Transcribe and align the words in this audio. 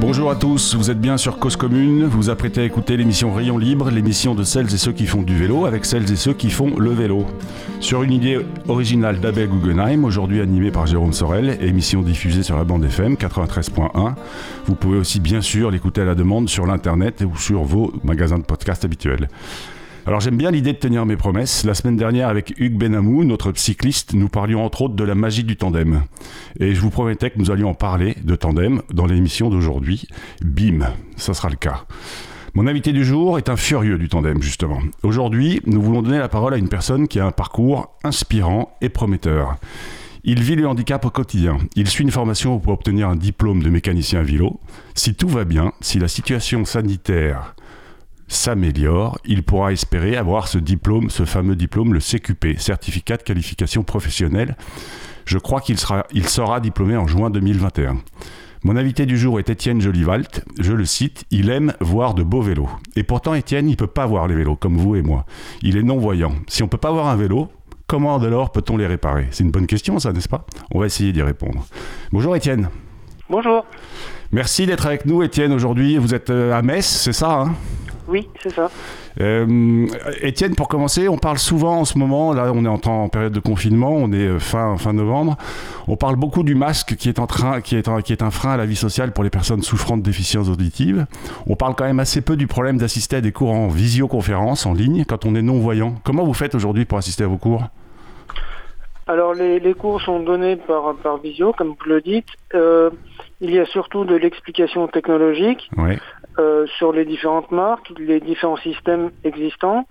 Bonjour 0.00 0.30
à 0.30 0.36
tous, 0.36 0.74
vous 0.74 0.90
êtes 0.90 1.00
bien 1.00 1.16
sur 1.16 1.38
Cause 1.38 1.56
Commune, 1.56 2.04
vous 2.04 2.16
vous 2.16 2.30
apprêtez 2.30 2.60
à 2.60 2.64
écouter 2.64 2.96
l'émission 2.96 3.32
Rayon 3.32 3.58
Libre, 3.58 3.90
l'émission 3.90 4.34
de 4.34 4.42
celles 4.42 4.72
et 4.72 4.78
ceux 4.78 4.92
qui 4.92 5.06
font 5.06 5.22
du 5.22 5.36
vélo 5.36 5.66
avec 5.66 5.84
celles 5.84 6.10
et 6.10 6.16
ceux 6.16 6.32
qui 6.32 6.50
font 6.50 6.76
le 6.78 6.90
vélo. 6.90 7.26
Sur 7.80 8.02
une 8.02 8.12
idée 8.12 8.38
originale 8.68 9.20
d'Abel 9.20 9.48
Guggenheim, 9.48 10.04
aujourd'hui 10.04 10.40
animée 10.40 10.70
par 10.70 10.86
Jérôme 10.86 11.12
Sorel, 11.12 11.58
émission 11.60 12.02
diffusée 12.02 12.42
sur 12.42 12.56
la 12.56 12.64
bande 12.64 12.84
FM 12.84 13.14
93.1. 13.14 14.14
Vous 14.66 14.74
pouvez 14.74 14.98
aussi 14.98 15.20
bien 15.20 15.40
sûr 15.40 15.70
l'écouter 15.70 16.02
à 16.02 16.04
la 16.04 16.14
demande 16.14 16.48
sur 16.48 16.66
l'internet 16.66 17.22
ou 17.22 17.36
sur 17.36 17.62
vos 17.62 17.92
magasins 18.04 18.38
de 18.38 18.44
podcast 18.44 18.84
habituels. 18.84 19.28
Alors 20.08 20.20
j'aime 20.20 20.38
bien 20.38 20.50
l'idée 20.50 20.72
de 20.72 20.78
tenir 20.78 21.04
mes 21.04 21.18
promesses. 21.18 21.64
La 21.66 21.74
semaine 21.74 21.98
dernière 21.98 22.30
avec 22.30 22.54
Hugues 22.56 22.78
Benamou, 22.78 23.24
notre 23.24 23.52
cycliste, 23.54 24.14
nous 24.14 24.30
parlions 24.30 24.64
entre 24.64 24.80
autres 24.80 24.94
de 24.94 25.04
la 25.04 25.14
magie 25.14 25.44
du 25.44 25.58
tandem. 25.58 26.04
Et 26.58 26.74
je 26.74 26.80
vous 26.80 26.88
promettais 26.88 27.28
que 27.28 27.38
nous 27.38 27.50
allions 27.50 27.68
en 27.68 27.74
parler 27.74 28.16
de 28.24 28.34
tandem 28.34 28.80
dans 28.90 29.04
l'émission 29.04 29.50
d'aujourd'hui. 29.50 30.08
Bim, 30.40 30.94
ça 31.16 31.34
sera 31.34 31.50
le 31.50 31.56
cas. 31.56 31.84
Mon 32.54 32.66
invité 32.66 32.94
du 32.94 33.04
jour 33.04 33.36
est 33.36 33.50
un 33.50 33.56
furieux 33.56 33.98
du 33.98 34.08
tandem, 34.08 34.40
justement. 34.40 34.78
Aujourd'hui, 35.02 35.60
nous 35.66 35.82
voulons 35.82 36.00
donner 36.00 36.20
la 36.20 36.30
parole 36.30 36.54
à 36.54 36.56
une 36.56 36.70
personne 36.70 37.06
qui 37.06 37.20
a 37.20 37.26
un 37.26 37.30
parcours 37.30 37.94
inspirant 38.02 38.78
et 38.80 38.88
prometteur. 38.88 39.56
Il 40.24 40.42
vit 40.42 40.56
le 40.56 40.66
handicap 40.66 41.04
au 41.04 41.10
quotidien. 41.10 41.58
Il 41.76 41.86
suit 41.86 42.04
une 42.04 42.10
formation 42.10 42.58
pour 42.60 42.72
obtenir 42.72 43.10
un 43.10 43.16
diplôme 43.16 43.62
de 43.62 43.68
mécanicien 43.68 44.20
à 44.20 44.22
vélo. 44.22 44.58
Si 44.94 45.14
tout 45.14 45.28
va 45.28 45.44
bien, 45.44 45.74
si 45.82 45.98
la 45.98 46.08
situation 46.08 46.64
sanitaire 46.64 47.54
s'améliore, 48.28 49.18
il 49.24 49.42
pourra 49.42 49.72
espérer 49.72 50.16
avoir 50.16 50.48
ce 50.48 50.58
diplôme, 50.58 51.10
ce 51.10 51.24
fameux 51.24 51.56
diplôme, 51.56 51.94
le 51.94 52.00
CQP, 52.00 52.58
Certificat 52.58 53.16
de 53.16 53.22
qualification 53.22 53.82
professionnelle. 53.82 54.56
Je 55.24 55.38
crois 55.38 55.60
qu'il 55.60 55.78
sera, 55.78 56.06
il 56.12 56.28
sera 56.28 56.60
diplômé 56.60 56.96
en 56.96 57.06
juin 57.06 57.30
2021. 57.30 57.98
Mon 58.64 58.76
invité 58.76 59.06
du 59.06 59.16
jour 59.16 59.38
est 59.38 59.50
Étienne 59.50 59.80
Jolivalt. 59.80 60.44
Je 60.58 60.72
le 60.72 60.84
cite, 60.84 61.24
il 61.30 61.48
aime 61.48 61.74
voir 61.80 62.14
de 62.14 62.22
beaux 62.22 62.42
vélos. 62.42 62.68
Et 62.96 63.04
pourtant, 63.04 63.34
Étienne, 63.34 63.68
il 63.68 63.72
ne 63.72 63.76
peut 63.76 63.86
pas 63.86 64.06
voir 64.06 64.26
les 64.26 64.34
vélos, 64.34 64.56
comme 64.56 64.76
vous 64.76 64.96
et 64.96 65.02
moi. 65.02 65.26
Il 65.62 65.76
est 65.76 65.82
non-voyant. 65.82 66.32
Si 66.48 66.62
on 66.62 66.66
ne 66.66 66.70
peut 66.70 66.76
pas 66.76 66.90
voir 66.90 67.06
un 67.06 67.16
vélo, 67.16 67.48
comment 67.86 68.16
alors 68.16 68.50
peut-on 68.50 68.76
les 68.76 68.86
réparer? 68.86 69.28
C'est 69.30 69.44
une 69.44 69.52
bonne 69.52 69.66
question, 69.66 69.98
ça, 69.98 70.12
n'est-ce 70.12 70.28
pas? 70.28 70.44
On 70.72 70.80
va 70.80 70.86
essayer 70.86 71.12
d'y 71.12 71.22
répondre. 71.22 71.64
Bonjour 72.10 72.34
Étienne. 72.34 72.68
Bonjour. 73.30 73.64
Merci 74.32 74.66
d'être 74.66 74.86
avec 74.86 75.06
nous, 75.06 75.22
Étienne, 75.22 75.52
aujourd'hui. 75.52 75.96
Vous 75.96 76.14
êtes 76.14 76.30
euh, 76.30 76.52
à 76.52 76.62
Metz, 76.62 76.84
c'est 76.84 77.12
ça 77.12 77.42
hein? 77.42 77.54
Oui, 78.08 78.28
c'est 78.40 78.50
ça. 78.50 78.70
Euh, 79.20 79.86
Étienne, 80.22 80.54
pour 80.54 80.68
commencer, 80.68 81.08
on 81.08 81.18
parle 81.18 81.38
souvent 81.38 81.80
en 81.80 81.84
ce 81.84 81.98
moment, 81.98 82.32
là 82.32 82.52
on 82.54 82.64
est 82.64 82.68
en, 82.68 82.78
temps, 82.78 83.04
en 83.04 83.08
période 83.08 83.32
de 83.32 83.40
confinement, 83.40 83.90
on 83.90 84.12
est 84.12 84.26
euh, 84.26 84.38
fin, 84.38 84.76
fin 84.78 84.92
novembre, 84.92 85.36
on 85.86 85.96
parle 85.96 86.16
beaucoup 86.16 86.42
du 86.42 86.54
masque 86.54 86.96
qui 86.96 87.08
est, 87.08 87.18
en 87.18 87.26
train, 87.26 87.60
qui, 87.60 87.76
est 87.76 87.88
un, 87.88 88.00
qui 88.00 88.12
est 88.12 88.22
un 88.22 88.30
frein 88.30 88.52
à 88.52 88.56
la 88.56 88.66
vie 88.66 88.76
sociale 88.76 89.12
pour 89.12 89.24
les 89.24 89.30
personnes 89.30 89.62
souffrant 89.62 89.96
de 89.96 90.02
déficiences 90.02 90.48
auditives. 90.48 91.06
On 91.46 91.56
parle 91.56 91.74
quand 91.74 91.84
même 91.84 92.00
assez 92.00 92.20
peu 92.20 92.36
du 92.36 92.46
problème 92.46 92.78
d'assister 92.78 93.16
à 93.16 93.20
des 93.20 93.32
cours 93.32 93.50
en 93.50 93.68
visioconférence, 93.68 94.66
en 94.66 94.72
ligne, 94.72 95.04
quand 95.04 95.26
on 95.26 95.34
est 95.34 95.42
non-voyant. 95.42 95.94
Comment 96.04 96.24
vous 96.24 96.34
faites 96.34 96.54
aujourd'hui 96.54 96.84
pour 96.84 96.98
assister 96.98 97.24
à 97.24 97.28
vos 97.28 97.38
cours? 97.38 97.64
Alors 99.06 99.32
les, 99.32 99.58
les, 99.58 99.72
cours 99.72 100.02
sont 100.02 100.20
donnés 100.20 100.56
par, 100.56 100.94
par 100.96 101.16
visio, 101.16 101.54
comme 101.54 101.68
vous 101.68 101.88
le 101.88 102.02
dites. 102.02 102.28
Euh, 102.54 102.90
il 103.40 103.50
y 103.50 103.58
a 103.58 103.64
surtout 103.64 104.04
de 104.04 104.14
l'explication 104.14 104.86
technologique. 104.86 105.70
Oui. 105.76 105.96
Euh, 106.38 106.66
sur 106.78 106.92
les 106.92 107.04
différentes 107.04 107.50
marques, 107.50 107.92
les 107.98 108.20
différents 108.20 108.58
systèmes 108.58 109.10
existants. 109.24 109.88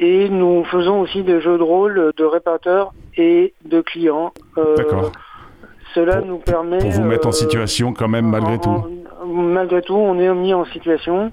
Et 0.00 0.30
nous 0.30 0.64
faisons 0.64 1.00
aussi 1.00 1.22
des 1.22 1.42
jeux 1.42 1.58
de 1.58 1.62
rôle 1.62 2.12
de 2.16 2.24
réparateurs 2.24 2.94
et 3.18 3.52
de 3.66 3.82
clients. 3.82 4.32
Euh, 4.56 4.74
D'accord. 4.76 5.12
Cela 5.94 6.22
nous 6.22 6.38
permet... 6.38 6.78
Pour 6.78 6.90
vous 6.90 7.04
mettre 7.04 7.26
en 7.26 7.30
euh, 7.30 7.32
situation 7.32 7.92
quand 7.92 8.08
même 8.08 8.26
malgré 8.26 8.58
tout. 8.58 8.86
malgré 9.26 9.82
tout, 9.82 9.94
on 9.94 10.18
est 10.18 10.32
mis 10.34 10.54
en 10.54 10.64
situation 10.64 11.30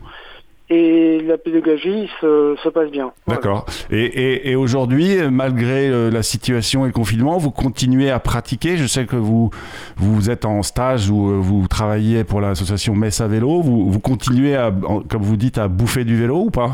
et 0.73 1.22
la 1.22 1.38
pédagogie 1.38 2.09
se, 2.19 2.69
passe 2.69 2.89
bien. 2.89 3.11
D'accord. 3.28 3.66
Et, 3.91 4.56
aujourd'hui, 4.56 5.17
malgré 5.29 5.89
euh, 5.89 6.09
la 6.09 6.23
situation 6.23 6.85
et 6.85 6.88
le 6.88 6.94
confinement, 6.94 7.38
vous 7.38 7.51
continuez 7.51 8.09
à 8.09 8.19
pratiquer? 8.19 8.78
Je 8.78 8.88
sais 8.88 9.06
que 9.06 9.16
vous, 9.16 9.51
vous 9.97 10.29
êtes 10.29 10.45
en 10.45 10.63
stage 10.63 11.09
ou 11.09 11.29
euh, 11.29 11.38
vous 11.39 11.67
travaillez 11.67 12.23
pour 12.23 12.41
l'association 12.41 12.95
à 13.19 13.28
vélo. 13.28 13.61
Vous, 13.61 13.91
vous 13.91 14.00
continuez, 14.00 14.56
à, 14.56 14.72
comme 15.09 15.22
vous 15.22 15.38
dites, 15.38 15.57
à 15.57 15.67
bouffer 15.67 16.03
du 16.03 16.16
vélo 16.16 16.38
ou 16.45 16.51
pas? 16.51 16.72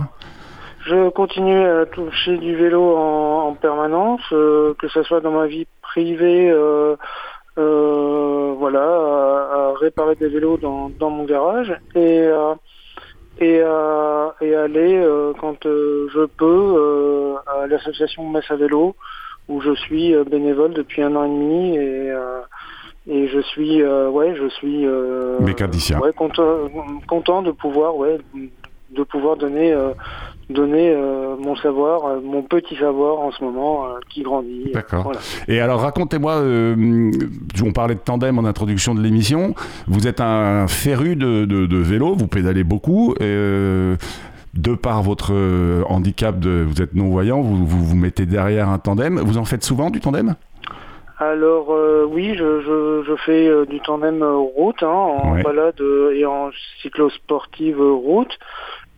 Je 0.86 1.10
continue 1.10 1.66
à 1.66 1.86
toucher 1.86 2.38
du 2.38 2.56
vélo 2.56 2.96
en, 2.96 3.54
permanence, 3.54 4.22
euh, 4.32 4.74
que 4.80 4.88
ce 4.88 5.04
soit 5.04 5.20
dans 5.20 5.32
ma 5.32 5.48
vie 5.48 5.68
privée. 5.82 6.54
voilà, 7.58 8.82
à, 8.82 9.74
réparer 9.80 10.16
des 10.16 10.30
vélos 10.30 10.58
dans, 10.58 10.90
dans 11.00 11.10
mon 11.10 11.26
garage 11.26 11.74
et 11.96 12.30
et, 13.40 13.62
euh, 13.64 14.30
et 14.42 14.54
aller 14.56 14.96
euh, 14.98 15.34
quand 15.40 15.66
euh, 15.66 16.08
je 16.14 16.26
peux 16.26 17.38
à 17.48 17.68
l'association 17.68 18.30
Messe 18.30 18.50
à 18.50 18.56
vélo 18.56 18.96
où 19.48 19.62
je 19.62 19.74
suis 19.76 20.14
bénévole 20.26 20.74
depuis 20.74 21.02
un 21.02 21.16
an 21.16 21.24
et 21.24 21.30
demi 21.30 21.78
et 21.78 22.14
et 23.08 23.28
je 23.28 23.40
suis 23.40 23.84
ouais 23.84 24.36
je 24.36 24.48
suis 24.50 24.86
mécanicien. 25.40 26.00
ouais 26.00 26.14
content, 26.14 26.70
content 27.08 27.42
de 27.42 27.52
pouvoir 27.52 27.96
ouais 27.96 28.20
de 28.92 29.04
pouvoir 29.04 29.38
donner 29.38 29.76
donner 30.50 30.92
euh, 30.92 31.36
mon 31.38 31.56
savoir, 31.56 32.06
euh, 32.06 32.20
mon 32.22 32.42
petit 32.42 32.76
savoir 32.76 33.20
en 33.20 33.32
ce 33.32 33.44
moment 33.44 33.86
euh, 33.86 34.00
qui 34.10 34.24
grandit. 34.24 34.72
D'accord. 34.74 35.12
Et 35.48 35.60
alors 35.60 35.82
racontez-moi, 35.82 36.42
on 36.42 37.72
parlait 37.74 37.96
de 37.96 38.00
tandem 38.00 38.38
en 38.40 38.46
introduction 38.46 38.96
de 38.96 39.02
l'émission, 39.02 39.54
vous 39.88 40.08
êtes 40.08 40.22
un 40.22 40.68
féru 40.68 41.16
de, 41.16 41.46
de, 41.46 41.78
vélo, 41.78 42.16
vous 42.16 42.28
pédalez 42.28 42.64
beaucoup. 42.64 43.14
Et, 43.20 43.96
de 44.56 44.74
par 44.74 45.04
votre 45.04 45.32
handicap, 45.88 46.40
de, 46.40 46.66
vous 46.68 46.82
êtes 46.82 46.96
non-voyant, 46.96 47.40
vous, 47.40 47.66
vous, 47.66 47.96
mettez 47.96 48.26
derrière 48.26 48.68
un 48.68 48.80
tandem. 48.80 49.20
Vous 49.20 49.38
en 49.38 49.46
faites 49.46 49.64
souvent 49.64 49.92
du 49.92 50.00
tandem? 50.00 50.36
Alors 51.20 51.72
oui, 52.10 52.34
je, 52.36 53.04
je, 53.06 53.16
fais 53.26 53.66
du 53.68 53.80
tandem 53.82 54.24
route, 54.24 54.82
hein, 54.82 54.88
en 54.88 55.40
balade 55.42 55.80
et 56.14 56.26
en 56.26 56.50
cyclosportive 56.82 57.80
route 57.80 58.40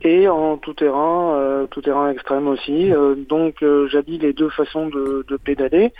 et 0.03 0.27
en 0.27 0.57
tout 0.57 0.73
terrain, 0.73 1.35
euh, 1.35 1.65
tout 1.67 1.81
terrain 1.81 2.09
extrême 2.09 2.47
aussi. 2.47 2.91
Euh, 2.91 3.15
donc 3.29 3.61
euh, 3.61 3.87
j'habille 3.89 4.17
les 4.17 4.33
deux 4.33 4.49
façons 4.49 4.87
de, 4.87 5.25
de 5.27 5.37
pédaler. 5.37 5.93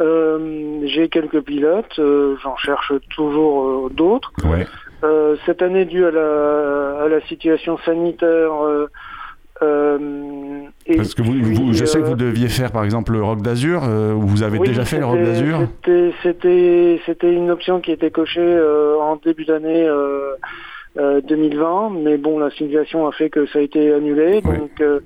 J'ai 0.00 1.08
quelques 1.10 1.42
pilotes, 1.42 2.00
j'en 2.42 2.56
cherche 2.56 2.92
toujours 3.14 3.90
d'autres. 3.90 4.32
Ouais. 4.44 4.66
cette 5.44 5.60
année, 5.60 5.84
dû 5.84 6.04
à 6.06 6.10
la, 6.10 7.02
à 7.04 7.08
la 7.08 7.20
situation 7.26 7.78
sanitaire, 7.84 8.52
et 10.86 10.96
Parce 10.96 11.14
que 11.14 11.22
vous, 11.22 11.72
je 11.72 11.84
sais 11.84 12.00
que 12.00 12.06
vous 12.06 12.16
deviez 12.16 12.48
faire 12.48 12.72
par 12.72 12.84
exemple 12.84 13.12
le 13.12 13.22
Rock 13.22 13.42
d'Azur. 13.42 13.82
vous 13.82 14.42
avez 14.42 14.58
déjà 14.60 14.84
fait 14.86 14.98
le 14.98 15.04
Rock 15.04 15.18
d'Azur 15.22 15.60
C'était 16.22 17.00
c'était 17.04 17.32
une 17.32 17.50
option 17.50 17.80
qui 17.80 17.92
était 17.92 18.10
cochée 18.10 18.60
en 18.98 19.16
début 19.16 19.44
d'année 19.44 19.86
2020, 20.96 21.86
euh, 21.86 21.88
mais 21.90 22.16
bon, 22.18 22.38
la 22.38 22.50
situation 22.50 23.06
a 23.06 23.12
fait 23.12 23.30
que 23.30 23.46
ça 23.46 23.58
a 23.58 23.62
été 23.62 23.92
annulé, 23.92 24.42
donc 24.42 24.80
euh, 24.80 25.00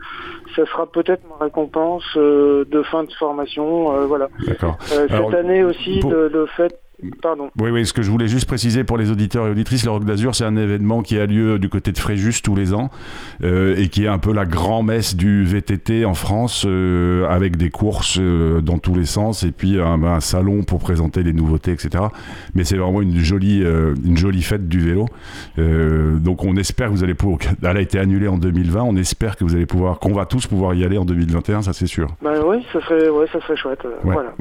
ça 0.56 0.66
sera 0.66 0.86
peut-être 0.86 1.22
ma 1.28 1.44
récompense 1.44 2.04
euh, 2.16 2.64
de 2.64 2.82
fin 2.82 3.04
de 3.04 3.12
formation, 3.12 4.06
voilà. 4.06 4.28
D'accord. 4.46 4.76
cette 4.80 5.34
année 5.34 5.62
aussi, 5.62 6.00
le 6.00 6.46
fait 6.56 6.80
Pardon. 7.20 7.50
Oui, 7.60 7.70
oui, 7.70 7.84
ce 7.84 7.92
que 7.92 8.00
je 8.00 8.10
voulais 8.10 8.26
juste 8.26 8.46
préciser 8.46 8.82
pour 8.82 8.96
les 8.96 9.10
auditeurs 9.10 9.46
et 9.46 9.50
auditrices, 9.50 9.84
le 9.84 9.90
Rock 9.90 10.04
d'Azur, 10.04 10.34
c'est 10.34 10.44
un 10.44 10.56
événement 10.56 11.02
qui 11.02 11.18
a 11.18 11.26
lieu 11.26 11.58
du 11.58 11.68
côté 11.68 11.92
de 11.92 11.98
Fréjus 11.98 12.40
tous 12.42 12.56
les 12.56 12.72
ans 12.72 12.90
euh, 13.44 13.76
et 13.76 13.88
qui 13.88 14.04
est 14.04 14.08
un 14.08 14.18
peu 14.18 14.32
la 14.32 14.46
grand-messe 14.46 15.14
du 15.14 15.44
VTT 15.44 16.06
en 16.06 16.14
France 16.14 16.64
euh, 16.66 17.28
avec 17.28 17.58
des 17.58 17.68
courses 17.68 18.16
euh, 18.18 18.62
dans 18.62 18.78
tous 18.78 18.94
les 18.94 19.04
sens 19.04 19.42
et 19.42 19.52
puis 19.52 19.78
un, 19.78 20.20
salon 20.20 20.62
pour 20.62 20.78
présenter 20.78 21.22
les 21.22 21.34
nouveautés, 21.34 21.72
etc. 21.72 22.04
Mais 22.54 22.64
c'est 22.64 22.78
vraiment 22.78 23.02
une 23.02 23.18
jolie, 23.18 23.60
une 23.60 24.16
jolie 24.16 24.42
fête 24.42 24.66
du 24.66 24.80
vélo. 24.80 25.06
donc 25.58 26.44
on 26.44 26.56
espère 26.56 26.88
que 26.88 26.92
vous 26.92 27.04
allez 27.04 27.14
pouvoir. 27.14 27.40
Elle 27.62 27.76
a 27.76 27.80
été 27.80 27.98
annulée 27.98 28.28
en 28.28 28.38
2020, 28.38 28.82
on 28.82 28.96
espère 28.96 29.36
que 29.36 29.44
vous 29.44 29.54
allez 29.54 29.66
pouvoir, 29.66 29.98
qu'on 29.98 30.14
va 30.14 30.24
tous 30.24 30.46
pouvoir 30.46 30.74
y 30.74 30.84
aller 30.84 30.96
en 30.96 31.04
2021, 31.04 31.62
ça 31.62 31.72
c'est 31.72 31.86
sûr. 31.86 32.08
Ben 32.22 32.40
oui, 32.44 32.64
ça 32.72 32.80
serait, 32.80 33.08
ouais, 33.08 33.26
ça 33.32 33.40
serait 33.40 33.56
chouette. 33.56 33.80
voilà. 34.02 34.32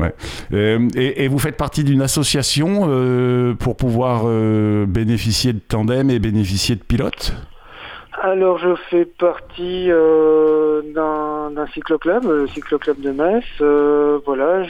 et, 0.54 1.25
et 1.25 1.28
vous 1.28 1.40
faites 1.40 1.58
partie 1.58 1.84
d'une 1.84 2.01
association 2.01 2.45
euh, 2.58 3.54
pour 3.54 3.76
pouvoir 3.76 4.24
euh, 4.26 4.86
bénéficier 4.86 5.54
de 5.54 5.60
tandem 5.60 6.10
et 6.10 6.20
bénéficier 6.20 6.76
de 6.76 6.84
pilote? 6.84 7.34
Alors 8.22 8.58
je 8.58 8.76
fais 8.90 9.06
partie 9.06 9.88
euh, 9.90 10.82
d'un 10.94 11.68
cycloclub, 11.74 12.24
le 12.24 12.48
cycloclub 12.48 13.00
de 13.02 13.12
Metz. 13.12 13.44
voilà, 14.26 14.64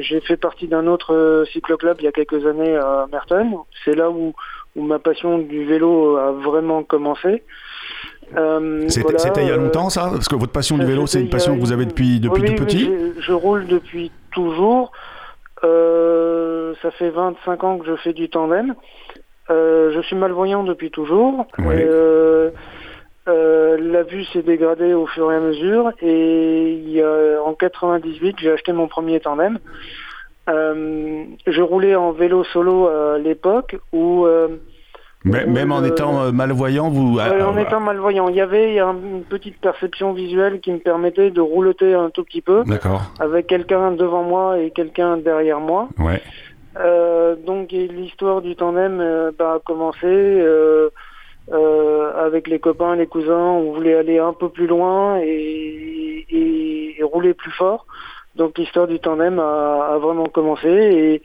j'ai 0.00 0.20
fait 0.20 0.36
partie 0.36 0.66
d'un 0.66 0.86
autre 0.86 1.44
cycloclub 1.52 1.96
il 2.00 2.04
y 2.04 2.08
a 2.08 2.12
quelques 2.12 2.46
années 2.46 2.76
à 2.76 3.06
Merton. 3.12 3.64
C'est 3.84 3.94
là 3.94 4.10
où, 4.10 4.32
où 4.76 4.82
ma 4.82 4.98
passion 4.98 5.38
du 5.38 5.64
vélo 5.64 6.16
a 6.16 6.32
vraiment 6.32 6.82
commencé. 6.82 7.42
C'était 8.88 9.42
il 9.42 9.48
y 9.48 9.52
a 9.52 9.56
longtemps 9.56 9.90
ça? 9.90 10.08
Parce 10.10 10.28
que 10.28 10.36
votre 10.36 10.52
passion 10.52 10.78
du 10.78 10.86
vélo, 10.86 11.06
c'est 11.06 11.20
une 11.20 11.30
passion 11.30 11.56
que 11.56 11.60
vous 11.60 11.72
avez 11.72 11.84
depuis, 11.84 12.20
depuis 12.20 12.54
tout 12.54 12.64
petit? 12.64 12.90
je, 13.18 13.32
roule 13.32 13.66
depuis 13.66 14.12
toujours. 14.32 14.92
Ça 15.62 16.90
fait 16.92 17.10
25 17.10 17.64
ans 17.64 17.78
que 17.78 17.86
je 17.86 17.96
fais 17.96 18.12
du 18.12 18.28
tandem. 18.28 18.74
je 19.48 20.00
suis 20.02 20.16
malvoyant 20.16 20.64
depuis 20.64 20.90
toujours. 20.90 21.46
la 23.26 24.02
vue 24.04 24.24
s'est 24.26 24.42
dégradée 24.42 24.94
au 24.94 25.06
fur 25.06 25.30
et 25.32 25.36
à 25.36 25.40
mesure 25.40 25.92
et 26.00 26.72
il 26.72 26.90
y 26.90 27.02
a, 27.02 27.42
en 27.44 27.54
98 27.54 28.36
j'ai 28.40 28.52
acheté 28.52 28.72
mon 28.72 28.88
premier 28.88 29.20
tandem. 29.20 29.58
Euh, 30.48 31.24
je 31.46 31.62
roulais 31.62 31.94
en 31.94 32.12
vélo 32.12 32.44
solo 32.44 32.88
à 32.88 33.18
l'époque 33.18 33.76
où 33.92 34.26
euh, 35.26 35.46
même 35.46 35.72
en 35.72 35.84
étant 35.84 36.22
euh, 36.22 36.32
malvoyant, 36.32 36.88
vous. 36.88 37.18
en 37.18 37.56
étant 37.58 37.80
malvoyant, 37.80 38.28
il 38.28 38.36
y 38.36 38.40
avait 38.40 38.78
une 38.78 39.22
petite 39.28 39.60
perception 39.60 40.12
visuelle 40.12 40.60
qui 40.60 40.72
me 40.72 40.78
permettait 40.78 41.30
de 41.30 41.40
rouloter 41.40 41.94
un 41.94 42.10
tout 42.10 42.24
petit 42.24 42.40
peu. 42.40 42.64
D'accord. 42.64 43.02
Avec 43.18 43.46
quelqu'un 43.46 43.92
devant 43.92 44.22
moi 44.22 44.58
et 44.58 44.70
quelqu'un 44.70 45.16
derrière 45.16 45.60
moi. 45.60 45.88
Ouais. 45.98 46.22
donc 47.46 47.72
l'histoire 47.72 48.40
du 48.40 48.56
tandem 48.56 49.32
bah, 49.38 49.54
a 49.56 49.58
commencé 49.58 50.42
avec 52.18 52.48
les 52.48 52.58
copains, 52.58 52.96
les 52.96 53.06
cousins. 53.06 53.36
On 53.36 53.72
voulait 53.72 53.96
aller 53.96 54.18
un 54.18 54.32
peu 54.32 54.48
plus 54.48 54.66
loin 54.66 55.18
et, 55.18 56.26
et 56.30 57.02
rouler 57.02 57.34
plus 57.34 57.52
fort. 57.52 57.86
Donc 58.36 58.56
l'histoire 58.58 58.86
du 58.86 58.98
tandem 59.00 59.38
a, 59.38 59.98
vraiment 60.00 60.26
commencé 60.26 60.68
et, 60.68 61.22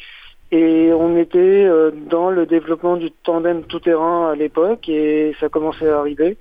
et 0.51 0.91
on 0.93 1.17
était 1.17 1.39
euh, 1.39 1.91
dans 2.09 2.29
le 2.29 2.45
développement 2.45 2.97
du 2.97 3.11
tandem 3.11 3.63
tout-terrain 3.63 4.31
à 4.31 4.35
l'époque 4.35 4.87
et 4.87 5.35
ça 5.39 5.49
commençait 5.49 5.89
à 5.89 5.99
arriver. 5.99 6.37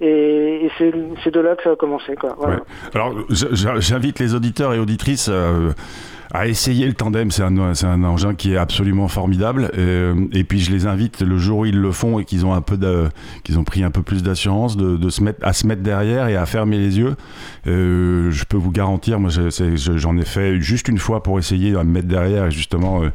Et, 0.00 0.68
c'est 0.78 1.30
de 1.30 1.40
là 1.40 1.54
que 1.54 1.62
ça 1.62 1.70
a 1.70 1.76
commencé. 1.76 2.16
Quoi. 2.16 2.36
Alors 2.92 3.14
j'invite 3.30 4.18
les 4.18 4.34
auditeurs 4.34 4.74
et 4.74 4.78
auditrices 4.78 5.28
euh, 5.30 5.70
à 6.32 6.46
essayer 6.46 6.86
le 6.86 6.94
tandem. 6.94 7.30
C'est 7.30 7.42
un, 7.42 7.58
un, 7.58 8.04
engin 8.04 8.34
qui 8.34 8.54
est 8.54 8.56
absolument 8.56 9.08
formidable. 9.08 9.70
Euh, 9.76 10.26
et 10.32 10.44
puis 10.44 10.60
je 10.60 10.72
les 10.72 10.86
invite 10.86 11.20
le 11.20 11.36
jour 11.36 11.60
où 11.60 11.66
ils 11.66 11.78
le 11.78 11.92
font 11.92 12.18
et 12.18 12.24
qu'ils 12.24 12.46
ont 12.46 12.54
un 12.54 12.62
peu 12.62 12.78
de, 12.78 13.08
qu'ils 13.44 13.58
ont 13.58 13.64
pris 13.64 13.84
un 13.84 13.90
peu 13.90 14.02
plus 14.02 14.22
d'assurance, 14.22 14.76
de, 14.76 14.96
de, 14.96 15.10
se 15.10 15.22
mettre 15.22 15.46
à 15.46 15.52
se 15.52 15.66
mettre 15.66 15.82
derrière 15.82 16.28
et 16.28 16.36
à 16.36 16.46
fermer 16.46 16.78
les 16.78 16.98
yeux. 16.98 17.16
Euh, 17.66 18.30
je 18.30 18.44
peux 18.44 18.56
vous 18.56 18.70
garantir, 18.70 19.20
moi 19.20 19.30
j'en 19.30 20.16
ai 20.16 20.24
fait 20.24 20.60
juste 20.60 20.88
une 20.88 20.98
fois 20.98 21.22
pour 21.22 21.38
essayer 21.38 21.72
de 21.72 21.78
me 21.78 21.84
mettre 21.84 22.08
derrière 22.08 22.46
et 22.46 22.50
justement 22.50 23.02
euh, 23.02 23.10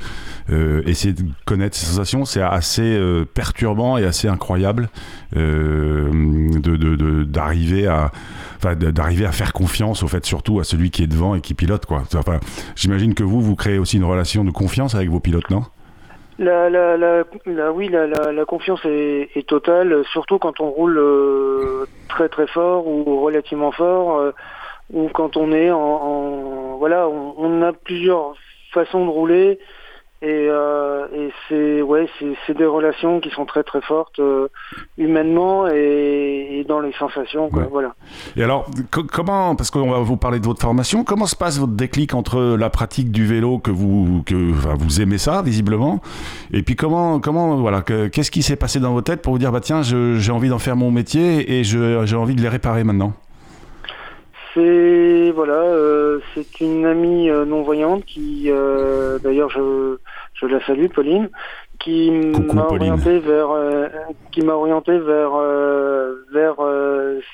euh 0.52 0.81
essayer 0.86 1.14
de 1.14 1.24
connaître 1.46 1.75
ces 1.75 1.88
sensations. 1.88 2.24
C'est 2.24 2.42
assez 2.42 2.81
euh, 2.81 3.25
perturbant 3.25 3.98
et 3.98 4.06
assez 4.06 4.28
incroyable 4.28 4.90
d'arriver 5.34 7.81
de, 7.84 7.88
à 7.88 8.12
d'arriver 8.63 9.25
à 9.25 9.31
faire 9.31 9.54
confiance 9.54 10.04
au 10.04 10.07
fait 10.07 10.25
surtout 10.25 10.59
à 10.59 10.63
celui 10.63 10.92
qui 10.92 11.04
est 11.04 11.07
devant 11.07 11.36
et 11.36 11.42
qui 11.42 11.54
pilote 11.54 11.86
quoi. 11.86 12.04
Enfin, 12.15 12.39
j'imagine 12.75 13.13
que 13.13 13.24
vous 13.24 13.42
vous 13.42 13.56
créez 13.56 13.80
aussi 13.80 13.98
une 13.98 14.06
relation 14.06 14.44
de 14.44 14.51
confiance 14.51 14.95
avec 14.95 15.09
vos 15.09 15.19
pilotes, 15.19 15.50
non? 15.50 15.63
La, 16.39 16.69
la, 16.69 16.98
la, 16.98 17.24
oui, 17.71 17.89
la, 17.89 18.45
confiance 18.45 18.81
est, 18.86 19.48
totale, 19.48 20.04
surtout 20.12 20.38
quand 20.38 20.62
on 20.62 20.69
roule 20.69 21.00
euh, 21.00 21.86
très 22.09 22.30
très 22.30 22.45
fort 22.45 22.88
ou 22.88 23.21
relativement 23.21 23.71
fort, 23.71 24.19
euh, 24.19 24.31
ou 24.94 25.09
quand 25.09 25.36
on 25.36 25.51
est 25.51 25.71
en, 25.71 26.77
voilà, 26.77 27.09
on, 27.09 27.63
a 27.63 27.74
plusieurs 27.74 28.36
façons 28.71 29.06
de 29.06 29.09
rouler 29.09 29.57
et, 30.22 30.48
euh, 30.50 31.06
et 31.14 31.31
c'est 31.48 31.81
ouais, 31.84 32.10
c'est 32.48 32.58
des 32.58 32.66
relations 32.66 33.19
qui 33.19 33.30
sont 33.30 33.46
très 33.46 33.64
très 33.64 33.81
fortes 33.81 34.18
euh, 34.18 34.48
humainement 34.98 35.68
et, 35.68 36.60
et, 36.60 36.64
dans 36.64 36.80
les 36.80 36.92
sensations. 36.94 37.50
Quoi, 37.50 37.68
Voilà. 37.69 37.94
Et 38.36 38.44
alors, 38.44 38.66
comment, 38.90 39.56
parce 39.56 39.69
qu'on 39.69 39.92
va 39.92 40.00
vous 40.00 40.18
parler 40.18 40.40
de 40.40 40.46
votre 40.46 40.62
formation, 40.62 41.04
comment 41.04 41.28
se 41.28 41.36
passe 41.36 41.60
votre 41.60 41.74
déclic 41.74 42.16
entre 42.16 42.58
la 42.58 42.72
pratique 42.72 43.12
du 43.12 43.28
vélo 43.28 43.60
que 43.60 43.69
vous 43.69 44.24
que 44.25 44.54
enfin, 44.54 44.74
vous 44.80 45.02
aimez 45.02 45.19
ça 45.19 45.44
visiblement, 45.44 46.02
et 46.52 46.64
puis 46.64 46.75
comment 46.75 47.19
comment 47.19 47.58
voilà 47.58 47.84
qu'est-ce 47.84 48.31
qui 48.31 48.42
s'est 48.42 48.56
passé 48.56 48.80
dans 48.80 48.94
vos 48.94 49.02
têtes 49.02 49.22
pour 49.22 49.34
vous 49.34 49.40
dire 49.40 49.52
bah 49.52 49.62
tiens 49.62 49.84
j'ai 49.84 50.31
envie 50.31 50.50
d'en 50.50 50.60
faire 50.60 50.75
mon 50.75 50.90
métier 50.90 51.60
et 51.60 51.64
j'ai 51.64 52.16
envie 52.16 52.36
de 52.36 52.42
les 52.42 52.50
réparer 52.50 52.84
maintenant? 52.84 53.14
C'est 54.54 55.32
voilà, 55.36 55.54
euh, 55.54 56.20
c'est 56.34 56.62
une 56.62 56.86
amie 56.86 57.30
euh, 57.30 57.46
non 57.46 57.64
voyante 57.64 58.06
qui, 58.06 58.46
euh, 58.48 59.20
d'ailleurs, 59.20 59.50
je, 59.50 59.98
je 60.34 60.46
la 60.46 60.66
salue, 60.66 60.88
Pauline, 60.88 61.30
qui 61.80 62.12
m'a 62.12 62.66
orienté 62.66 63.20
vers, 63.20 63.50
qui 64.32 64.42
m'a 64.42 64.54
orienté 64.54 64.98
vers 64.98 65.32
vers 66.34 66.56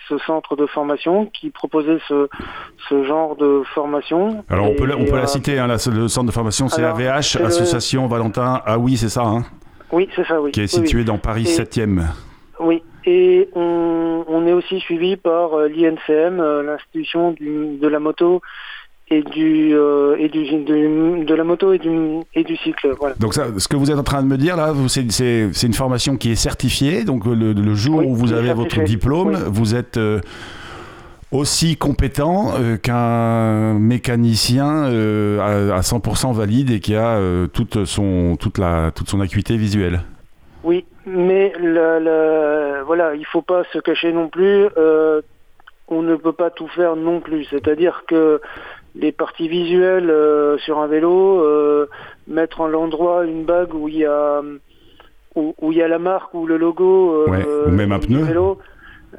ce 0.09 0.17
centre 0.19 0.55
de 0.55 0.65
formation 0.65 1.27
qui 1.27 1.49
proposait 1.49 1.99
ce 2.07 2.27
ce 2.89 3.03
genre 3.05 3.35
de 3.37 3.63
formation. 3.73 4.43
Alors 4.49 4.69
on 4.69 4.75
peut 4.75 4.85
la, 4.85 4.97
on 4.97 5.05
peut 5.05 5.15
la 5.15 5.27
citer, 5.27 5.59
hein, 5.59 5.67
le 5.67 6.07
centre 6.07 6.27
de 6.27 6.31
formation, 6.33 6.67
c'est 6.67 6.83
AVH, 6.83 7.37
Association 7.43 8.07
Valentin. 8.07 8.61
Ah 8.65 8.77
oui, 8.77 8.97
c'est 8.97 9.09
ça. 9.09 9.23
Hein 9.23 9.43
oui, 9.93 10.09
c'est 10.15 10.25
ça, 10.25 10.41
oui. 10.41 10.51
Qui 10.51 10.61
est 10.61 10.67
situé 10.67 11.03
dans 11.03 11.17
Paris 11.17 11.43
7e. 11.43 12.01
Oui, 12.59 12.83
et 13.05 13.49
on, 13.55 14.23
on, 14.27 14.47
est 14.47 14.53
aussi 14.53 14.79
suivi 14.79 15.17
par 15.17 15.53
euh, 15.53 15.67
l'INCM, 15.67 16.39
euh, 16.39 16.63
l'institution 16.63 17.35
de 17.39 17.87
la 17.87 17.99
moto 17.99 18.41
et 19.09 19.21
du 19.21 19.75
euh, 19.75 20.15
et 20.17 20.29
du 20.29 20.45
de, 20.45 21.25
de, 21.25 21.35
la 21.35 21.43
moto 21.43 21.73
et 21.73 21.79
du 21.79 22.21
et 22.33 22.43
du 22.43 22.55
cycle. 22.57 22.95
Voilà. 22.99 23.15
Donc 23.19 23.33
ça, 23.33 23.47
ce 23.57 23.67
que 23.67 23.75
vous 23.75 23.91
êtes 23.91 23.97
en 23.97 24.03
train 24.03 24.23
de 24.23 24.27
me 24.27 24.37
dire 24.37 24.55
là, 24.55 24.73
c'est 24.87 25.63
une 25.63 25.73
formation 25.73 26.15
qui 26.15 26.31
est 26.31 26.35
certifiée. 26.35 27.03
Donc 27.03 27.25
le, 27.25 27.53
le 27.53 27.75
jour 27.75 28.05
où 28.05 28.15
vous 28.15 28.31
avez 28.31 28.53
votre 28.53 28.81
diplôme, 28.83 29.35
vous 29.47 29.75
êtes 29.75 29.99
aussi 31.31 31.75
compétent 31.75 32.53
qu'un 32.81 33.73
mécanicien 33.73 34.83
à, 34.83 35.75
à, 35.75 35.81
100% 35.81 36.33
valide 36.33 36.71
et 36.71 36.79
qui 36.79 36.95
a 36.95 37.19
toute 37.51 37.83
son 37.83 38.37
toute 38.39 38.57
la 38.57 38.91
toute 38.91 39.09
son 39.09 39.19
acuité 39.19 39.57
visuelle. 39.57 40.03
Oui, 40.63 40.85
mais 41.05 41.53
le, 41.59 41.99
le, 41.99 42.83
voilà, 42.85 43.15
il 43.15 43.25
faut 43.25 43.41
pas 43.41 43.63
se 43.73 43.79
cacher 43.79 44.13
non 44.13 44.29
plus. 44.29 44.67
Euh, 44.77 45.21
on 45.89 46.01
ne 46.01 46.15
peut 46.15 46.33
pas 46.33 46.49
tout 46.49 46.67
faire 46.69 46.95
non 46.95 47.19
plus. 47.19 47.45
C'est-à-dire 47.45 48.03
que 48.07 48.39
les 48.95 49.11
parties 49.11 49.47
visuelles 49.47 50.09
euh, 50.09 50.57
sur 50.59 50.79
un 50.79 50.87
vélo, 50.87 51.41
euh, 51.41 51.87
mettre 52.27 52.61
en 52.61 52.67
l'endroit 52.67 53.25
une 53.25 53.43
bague 53.43 53.73
où 53.73 53.89
il 53.89 53.97
y 53.97 54.05
a 54.05 54.41
où, 55.35 55.55
où, 55.59 55.71
il 55.71 55.77
y 55.77 55.81
a 55.81 55.87
la 55.87 55.99
marque 55.99 56.33
ou 56.33 56.45
le 56.45 56.57
logo 56.57 57.25
euh, 57.27 57.67
ou 57.67 57.71
même 57.71 57.91
un 57.91 57.99
pneu. 57.99 58.23
Vélo, 58.23 58.59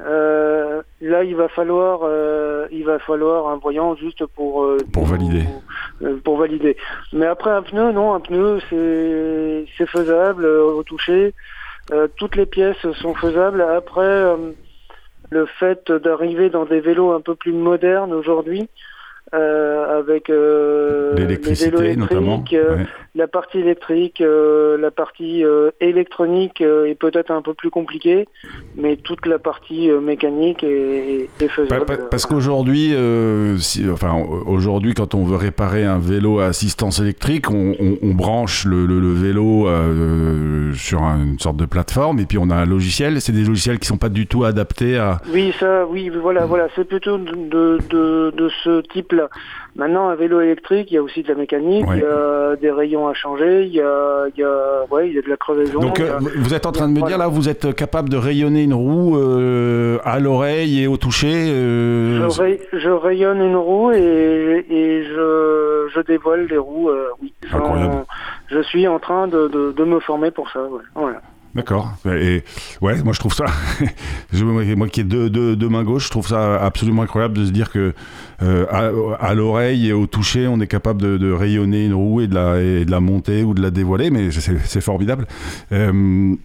euh, 0.01 0.81
là, 1.01 1.23
il 1.23 1.35
va 1.35 1.47
falloir, 1.49 2.01
euh, 2.03 2.67
il 2.71 2.85
va 2.85 2.99
falloir 2.99 3.49
un 3.49 3.57
voyant 3.57 3.95
juste 3.95 4.25
pour 4.25 4.63
euh, 4.63 4.77
pour 4.93 5.05
valider. 5.05 5.43
Pour, 5.43 5.63
valider. 6.01 6.77
Mais 7.13 7.25
après 7.25 7.51
un 7.51 7.61
pneu, 7.61 7.91
non, 7.91 8.13
un 8.13 8.19
pneu, 8.19 8.59
c'est 8.69 9.85
faisable 9.87 10.45
au 10.45 10.83
toucher. 10.83 11.33
toutes 12.17 12.35
les 12.35 12.45
pièces 12.45 12.91
sont 12.93 13.15
faisables. 13.15 13.61
Après, 13.61 14.25
le 15.29 15.45
fait 15.45 15.91
d'arriver 15.91 16.49
dans 16.49 16.65
des 16.65 16.79
vélos 16.79 17.11
un 17.11 17.21
peu 17.21 17.35
plus 17.35 17.53
modernes 17.53 18.13
aujourd'hui, 18.13 18.69
euh, 19.33 19.99
avec 19.99 20.29
euh, 20.29 21.15
l'électricité 21.15 21.95
notamment, 21.95 22.43
euh, 22.53 22.83
la 23.15 23.27
partie 23.27 23.59
électrique, 23.59 24.21
euh, 24.21 24.77
la 24.77 24.91
partie 24.91 25.43
électronique 25.79 26.61
est 26.61 26.99
peut-être 26.99 27.31
un 27.31 27.41
peu 27.41 27.53
plus 27.53 27.69
compliquée, 27.69 28.27
mais 28.75 28.97
toute 28.97 29.25
la 29.25 29.39
partie 29.39 29.89
mécanique 29.89 30.63
est, 30.63 31.29
est 31.39 31.47
faisable. 31.47 31.85
Parce 32.11 32.25
qu'aujourd'hui, 32.25 32.93
si, 33.59 33.89
enfin 33.89 34.13
aujourd'hui, 34.45 34.93
quand 34.93 35.15
on 35.15 35.23
veut 35.23 35.37
réparer 35.37 35.85
un 35.85 35.99
vélo 35.99 36.39
à 36.39 36.45
assistance 36.45 36.99
électrique, 36.99 37.49
on, 37.49 37.75
on, 37.79 37.97
on 38.01 38.13
branche 38.13 38.65
le, 38.65 38.85
le, 38.85 38.99
le 38.99 39.13
vélo 39.13 39.67
sur 40.75 41.01
une 41.01 41.39
sorte 41.39 41.57
de 41.57 41.65
plateforme 41.65 42.19
et 42.19 42.25
puis 42.25 42.37
on 42.37 42.49
a 42.49 42.55
un 42.55 42.65
logiciel. 42.65 43.21
C'est 43.21 43.31
des 43.31 43.43
logiciels 43.45 43.79
qui 43.79 43.87
sont 43.87 43.97
pas 43.97 44.09
du 44.09 44.27
tout 44.27 44.43
adaptés 44.43 44.97
à. 44.97 45.21
Oui, 45.31 45.53
ça, 45.59 45.85
oui, 45.85 46.09
voilà, 46.09 46.45
voilà, 46.45 46.67
c'est 46.75 46.85
plutôt 46.85 47.17
de, 47.17 47.79
de, 47.89 48.31
de 48.31 48.49
ce 48.63 48.81
type-là. 48.81 49.29
Maintenant, 49.77 50.07
un 50.07 50.15
vélo 50.15 50.39
électrique, 50.39 50.89
il 50.89 50.93
y 50.93 50.97
a 50.97 51.03
aussi 51.03 51.21
de 51.21 51.27
la 51.27 51.35
mécanique, 51.35 51.85
il 51.91 51.99
y 51.99 52.05
a 52.05 52.55
des 52.55 52.71
rayons 52.71 53.09
à 53.09 53.13
changer, 53.13 53.63
il 53.63 53.73
y 53.73 53.81
a, 53.81 54.23
il 54.33 54.39
y 54.39 54.43
a, 54.43 54.85
ouais, 54.89 55.09
il 55.09 55.15
y 55.15 55.19
a 55.19 55.21
de 55.21 55.29
la 55.29 55.35
crevaison. 55.35 55.81
Donc, 55.81 55.99
euh, 55.99 56.17
vous 56.37 56.53
êtes 56.53 56.65
en 56.65 56.71
train 56.71 56.87
de 56.87 56.93
me 56.93 57.05
dire 57.05 57.17
là, 57.17 57.27
vous 57.27 57.49
êtes 57.49 57.75
capable 57.75 58.07
de 58.07 58.15
rayonner 58.15 58.63
une 58.63 58.73
roue 58.73 59.17
euh, 59.17 59.97
à 60.05 60.21
l'oreille 60.21 60.81
et 60.81 60.87
au 60.87 60.95
toucher 60.95 61.51
euh, 61.51 62.29
je, 62.29 62.89
rayonne 62.89 63.41
une 63.41 63.57
roue 63.57 63.91
et, 63.91 64.65
et 64.69 65.03
je, 65.03 65.89
je, 65.93 65.99
dévoile 65.99 66.47
les 66.47 66.57
roues. 66.57 66.89
oui. 67.21 67.33
je 68.47 68.61
suis 68.61 68.87
en 68.87 68.99
train 68.99 69.27
de, 69.27 69.49
de, 69.49 69.73
de, 69.73 69.83
me 69.83 69.99
former 69.99 70.31
pour 70.31 70.49
ça. 70.51 70.61
Voilà. 70.95 71.21
D'accord. 71.55 71.93
Et 72.05 72.43
ouais, 72.81 73.01
moi 73.01 73.13
je 73.13 73.19
trouve 73.19 73.33
ça, 73.33 73.45
moi 74.33 74.89
qui 74.89 74.99
ai 74.99 75.03
deux, 75.05 75.29
deux, 75.29 75.69
mains 75.69 75.85
gauches, 75.85 76.05
je 76.05 76.11
trouve 76.11 76.27
ça 76.27 76.61
absolument 76.61 77.03
incroyable 77.03 77.37
de 77.37 77.45
se 77.45 77.51
dire 77.51 77.71
que 77.71 77.93
euh, 78.41 78.65
à, 79.19 79.33
l'oreille 79.33 79.87
et 79.87 79.93
au 79.93 80.05
toucher, 80.05 80.47
on 80.47 80.59
est 80.59 80.67
capable 80.67 81.01
de, 81.17 81.31
rayonner 81.31 81.85
une 81.85 81.93
roue 81.93 82.19
et 82.19 82.27
de, 82.27 82.35
la, 82.35 82.61
et 82.61 82.83
de 82.83 82.91
la 82.91 82.99
monter 82.99 83.43
ou 83.43 83.53
de 83.53 83.61
la 83.61 83.71
dévoiler, 83.71 84.09
mais 84.09 84.31
c'est 84.31 84.81
formidable. 84.81 85.27
Euh, 85.71 86.35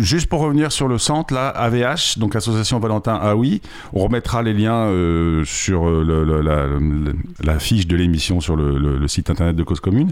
juste 0.00 0.28
pour 0.28 0.40
revenir 0.40 0.72
sur 0.72 0.88
le 0.88 0.98
centre, 0.98 1.34
là, 1.34 1.48
AVH, 1.48 2.18
donc 2.18 2.36
Association 2.36 2.78
Valentin 2.78 3.18
Ah 3.20 3.36
oui, 3.36 3.60
on 3.92 4.00
remettra 4.00 4.42
les 4.42 4.52
liens 4.52 4.86
euh, 4.86 5.44
sur 5.44 5.88
euh, 5.88 6.42
la, 7.42 7.58
fiche 7.58 7.86
de 7.86 7.96
l'émission 7.96 8.40
sur 8.40 8.56
le, 8.56 9.06
site 9.08 9.30
internet 9.30 9.56
de 9.56 9.62
Cause 9.62 9.80
Commune. 9.80 10.10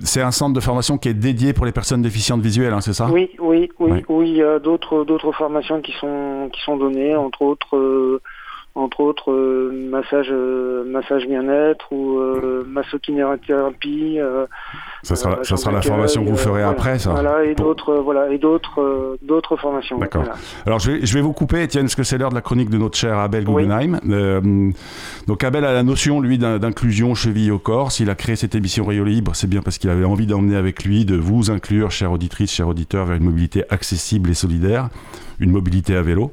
c'est 0.00 0.22
un 0.22 0.30
centre 0.30 0.54
de 0.54 0.60
formation 0.60 0.98
qui 0.98 1.08
est 1.08 1.14
dédié 1.14 1.52
pour 1.52 1.66
les 1.66 1.72
personnes 1.72 2.02
déficientes 2.02 2.40
visuelles, 2.40 2.72
hein, 2.72 2.80
c'est 2.80 2.92
ça? 2.92 3.08
Oui, 3.10 3.30
oui, 3.38 3.70
oui, 3.78 4.02
oui. 4.08 4.30
Il 4.30 4.36
y 4.36 4.42
a 4.42 4.58
d'autres 4.58 5.04
d'autres 5.04 5.32
formations 5.32 5.80
qui 5.80 5.92
sont 6.00 6.50
qui 6.52 6.60
sont 6.62 6.76
données, 6.76 7.14
entre 7.14 7.42
autres 7.42 8.20
entre 8.74 9.00
autres 9.00 9.32
euh, 9.32 9.70
massage 9.90 10.28
euh, 10.30 10.82
massage 10.84 11.26
bien-être 11.26 11.92
ou 11.92 12.18
euh, 12.18 12.64
massokinérithérapie 12.66 14.18
euh, 14.18 14.46
ça 15.02 15.14
sera 15.14 15.44
ça 15.44 15.58
sera 15.58 15.72
la 15.72 15.82
formation 15.82 16.24
que 16.24 16.30
vous 16.30 16.38
ferez 16.38 16.62
après 16.62 16.98
ça 16.98 17.10
voilà 17.10 17.44
et 17.44 17.54
d'autres 17.54 17.96
voilà 17.96 18.30
et 18.30 18.38
d'autres 18.38 19.18
d'autres 19.22 19.56
formations. 19.56 19.98
D'accord. 19.98 20.24
Alors 20.64 20.78
je 20.78 20.92
vais 20.92 21.06
je 21.06 21.14
vais 21.14 21.20
vous 21.20 21.34
couper 21.34 21.62
Étienne 21.62 21.84
parce 21.84 21.94
que 21.94 22.02
c'est 22.02 22.16
l'heure 22.16 22.30
de 22.30 22.34
la 22.34 22.40
chronique 22.40 22.70
de 22.70 22.78
notre 22.78 22.96
cher 22.96 23.18
Abel 23.18 23.44
Guggenheim. 23.44 24.00
Donc 25.26 25.44
Abel 25.44 25.64
a 25.64 25.72
la 25.72 25.82
notion 25.82 26.20
lui 26.20 26.38
d'inclusion 26.38 27.14
cheville 27.14 27.52
au 27.52 27.58
corps. 27.58 27.92
S'il 27.92 28.08
a 28.08 28.14
créé 28.14 28.36
cette 28.36 28.54
émission 28.54 28.86
Rio 28.86 29.04
Libre 29.04 29.32
c'est 29.34 29.48
bien 29.48 29.60
parce 29.60 29.76
qu'il 29.78 29.90
avait 29.90 30.04
envie 30.04 30.26
d'emmener 30.26 30.56
avec 30.56 30.84
lui 30.84 31.04
de 31.04 31.16
vous 31.16 31.50
inclure 31.50 31.90
chère 31.90 32.12
auditrice 32.12 32.52
chers 32.52 32.68
auditeurs 32.68 33.04
vers 33.04 33.16
une 33.16 33.24
mobilité 33.24 33.64
accessible 33.68 34.30
et 34.30 34.34
solidaire. 34.34 34.88
Une 35.40 35.50
mobilité 35.50 35.96
à 35.96 36.02
vélo 36.02 36.30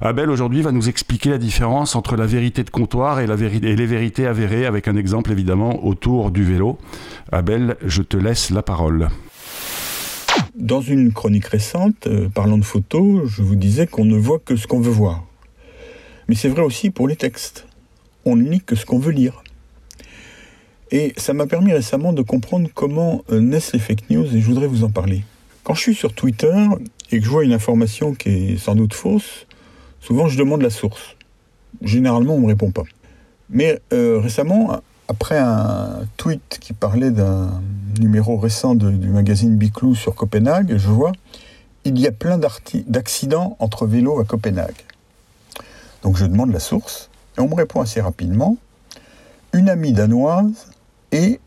Abel 0.00 0.30
aujourd'hui 0.30 0.62
va 0.62 0.70
nous 0.70 0.88
expliquer 0.88 1.30
la 1.30 1.38
différence 1.38 1.96
entre 1.96 2.14
la 2.14 2.26
vérité 2.26 2.62
de 2.62 2.70
comptoir 2.70 3.18
et, 3.18 3.26
les 3.26 3.86
vérités 3.86 4.26
avérées 4.26 4.64
avec 4.64 4.86
un 4.86 4.96
exemple 4.96 5.32
évidemment 5.32 5.84
autour 5.84 6.30
du 6.30 6.44
vélo. 6.44 6.78
Abel, 7.32 7.76
je 7.84 8.02
te 8.02 8.16
laisse 8.16 8.50
la 8.50 8.62
parole. 8.62 9.08
Dans 10.54 10.80
une 10.80 11.12
chronique 11.12 11.46
récente, 11.46 12.06
euh, 12.06 12.28
parlant 12.28 12.58
de 12.58 12.64
photos, 12.64 13.28
je 13.28 13.42
vous 13.42 13.56
disais 13.56 13.88
qu'on 13.88 14.04
ne 14.04 14.16
voit 14.16 14.38
que 14.38 14.54
ce 14.54 14.68
qu'on 14.68 14.80
veut 14.80 14.92
voir. 14.92 15.24
Mais 16.28 16.36
c'est 16.36 16.48
vrai 16.48 16.62
aussi 16.62 16.90
pour 16.90 17.08
les 17.08 17.16
textes. 17.16 17.66
On 18.24 18.36
ne 18.36 18.48
lit 18.48 18.60
que 18.60 18.76
ce 18.76 18.86
qu'on 18.86 19.00
veut 19.00 19.12
lire. 19.12 19.42
Et 20.92 21.12
ça 21.16 21.32
m'a 21.32 21.46
permis 21.46 21.72
récemment 21.72 22.12
de 22.12 22.22
comprendre 22.22 22.68
comment 22.72 23.24
euh, 23.32 23.40
naissent 23.40 23.72
les 23.72 23.80
fake 23.80 24.10
news 24.10 24.24
et 24.24 24.40
je 24.40 24.46
voudrais 24.46 24.68
vous 24.68 24.84
en 24.84 24.90
parler. 24.90 25.24
Quand 25.64 25.74
je 25.74 25.80
suis 25.80 25.94
sur 25.94 26.12
Twitter 26.12 26.54
et 27.10 27.18
que 27.18 27.24
je 27.24 27.30
vois 27.30 27.44
une 27.44 27.52
information 27.52 28.14
qui 28.14 28.28
est 28.28 28.58
sans 28.58 28.76
doute 28.76 28.94
fausse, 28.94 29.47
Souvent, 30.00 30.28
je 30.28 30.38
demande 30.38 30.62
la 30.62 30.70
source. 30.70 31.16
Généralement, 31.82 32.34
on 32.34 32.38
ne 32.38 32.42
me 32.42 32.48
répond 32.48 32.70
pas. 32.70 32.84
Mais 33.50 33.80
euh, 33.92 34.18
récemment, 34.18 34.80
après 35.08 35.38
un 35.38 36.00
tweet 36.16 36.58
qui 36.60 36.72
parlait 36.72 37.10
d'un 37.10 37.62
numéro 37.98 38.36
récent 38.36 38.74
du 38.74 39.08
magazine 39.08 39.56
Biclou 39.56 39.94
sur 39.94 40.14
Copenhague, 40.14 40.76
je 40.76 40.88
vois 40.88 41.12
il 41.84 41.98
y 41.98 42.06
a 42.06 42.12
plein 42.12 42.38
d'accidents 42.38 43.56
entre 43.58 43.86
vélos 43.86 44.20
à 44.20 44.24
Copenhague. 44.24 44.84
Donc 46.02 46.16
je 46.16 46.26
demande 46.26 46.52
la 46.52 46.60
source 46.60 47.08
et 47.36 47.40
on 47.40 47.48
me 47.48 47.54
répond 47.54 47.80
assez 47.80 48.00
rapidement 48.00 48.56
une 49.52 49.68
amie 49.68 49.92
danoise 49.92 50.70
et 51.12 51.40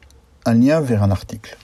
un 0.46 0.53
lien 0.55 0.81
vers 0.81 1.03
un 1.03 1.12
article. 1.12 1.58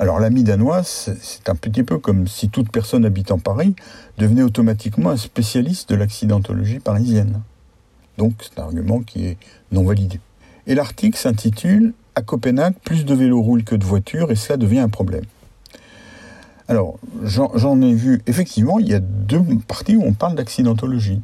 Alors 0.00 0.20
l'ami 0.20 0.44
danois, 0.44 0.84
c'est 0.84 1.48
un 1.48 1.56
petit 1.56 1.82
peu 1.82 1.98
comme 1.98 2.28
si 2.28 2.48
toute 2.50 2.70
personne 2.70 3.04
habitant 3.04 3.38
Paris 3.38 3.74
devenait 4.16 4.42
automatiquement 4.42 5.10
un 5.10 5.16
spécialiste 5.16 5.90
de 5.90 5.96
l'accidentologie 5.96 6.78
parisienne. 6.78 7.40
Donc 8.16 8.34
c'est 8.40 8.60
un 8.60 8.64
argument 8.64 9.00
qui 9.00 9.26
est 9.26 9.36
non 9.72 9.84
validé. 9.84 10.20
Et 10.68 10.76
l'article 10.76 11.18
s'intitule 11.18 11.94
À 12.14 12.22
Copenhague, 12.22 12.74
plus 12.84 13.04
de 13.04 13.14
vélos 13.14 13.42
roulent 13.42 13.64
que 13.64 13.74
de 13.74 13.84
voitures 13.84 14.30
et 14.30 14.36
cela 14.36 14.56
devient 14.56 14.80
un 14.80 14.88
problème. 14.88 15.24
Alors, 16.68 16.98
j'en 17.24 17.80
ai 17.80 17.94
vu, 17.94 18.20
effectivement, 18.26 18.78
il 18.78 18.88
y 18.88 18.94
a 18.94 19.00
deux 19.00 19.42
parties 19.66 19.96
où 19.96 20.02
on 20.04 20.12
parle 20.12 20.34
d'accidentologie. 20.34 21.22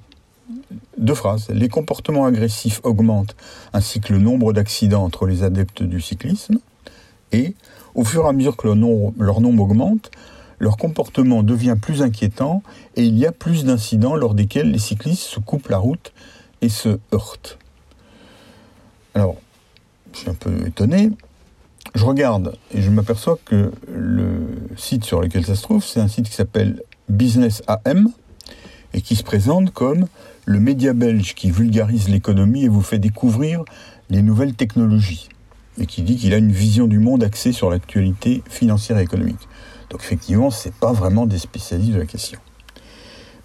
Deux 0.96 1.14
phrases. 1.14 1.48
Les 1.50 1.68
comportements 1.68 2.24
agressifs 2.24 2.80
augmentent, 2.82 3.36
ainsi 3.74 4.00
que 4.00 4.14
le 4.14 4.20
nombre 4.20 4.54
d'accidents 4.54 5.04
entre 5.04 5.26
les 5.26 5.42
adeptes 5.42 5.82
du 5.82 6.00
cyclisme. 6.00 6.58
Et 7.32 7.54
au 7.94 8.04
fur 8.04 8.24
et 8.24 8.28
à 8.28 8.32
mesure 8.32 8.56
que 8.56 8.66
leur 8.66 8.76
nombre, 9.40 9.62
augmente, 9.62 10.10
leur 10.58 10.76
comportement 10.76 11.42
devient 11.42 11.76
plus 11.80 12.02
inquiétant 12.02 12.62
et 12.96 13.04
il 13.04 13.18
y 13.18 13.26
a 13.26 13.32
plus 13.32 13.64
d'incidents 13.64 14.16
lors 14.16 14.34
desquels 14.34 14.70
les 14.70 14.78
cyclistes 14.78 15.22
se 15.22 15.40
coupent 15.40 15.68
la 15.68 15.78
route 15.78 16.12
et 16.62 16.68
se 16.68 16.98
heurtent. 17.12 17.58
Alors, 19.14 19.36
je 20.12 20.20
suis 20.20 20.30
un 20.30 20.34
peu 20.34 20.66
étonné. 20.66 21.10
Je 21.94 22.04
regarde 22.04 22.56
et 22.72 22.82
je 22.82 22.90
m'aperçois 22.90 23.38
que 23.44 23.70
le 23.92 24.46
site 24.76 25.04
sur 25.04 25.20
lequel 25.20 25.44
ça 25.44 25.54
se 25.54 25.62
trouve, 25.62 25.84
c'est 25.84 26.00
un 26.00 26.08
site 26.08 26.28
qui 26.28 26.34
s'appelle 26.34 26.82
Business 27.08 27.62
AM 27.66 28.08
et 28.94 29.00
qui 29.00 29.16
se 29.16 29.22
présente 29.22 29.72
comme 29.72 30.06
le 30.46 30.60
média 30.60 30.92
belge 30.92 31.34
qui 31.34 31.50
vulgarise 31.50 32.08
l'économie 32.08 32.64
et 32.64 32.68
vous 32.68 32.82
fait 32.82 32.98
découvrir 32.98 33.64
les 34.10 34.22
nouvelles 34.22 34.54
technologies 34.54 35.28
et 35.78 35.86
qui 35.86 36.02
dit 36.02 36.16
qu'il 36.16 36.34
a 36.34 36.38
une 36.38 36.52
vision 36.52 36.86
du 36.86 36.98
monde 36.98 37.24
axée 37.24 37.52
sur 37.52 37.70
l'actualité 37.70 38.42
financière 38.48 38.98
et 38.98 39.02
économique. 39.02 39.48
Donc 39.90 40.02
effectivement, 40.02 40.50
ce 40.50 40.68
n'est 40.68 40.74
pas 40.78 40.92
vraiment 40.92 41.26
des 41.26 41.38
spécialistes 41.38 41.92
de 41.92 41.98
la 41.98 42.06
question. 42.06 42.38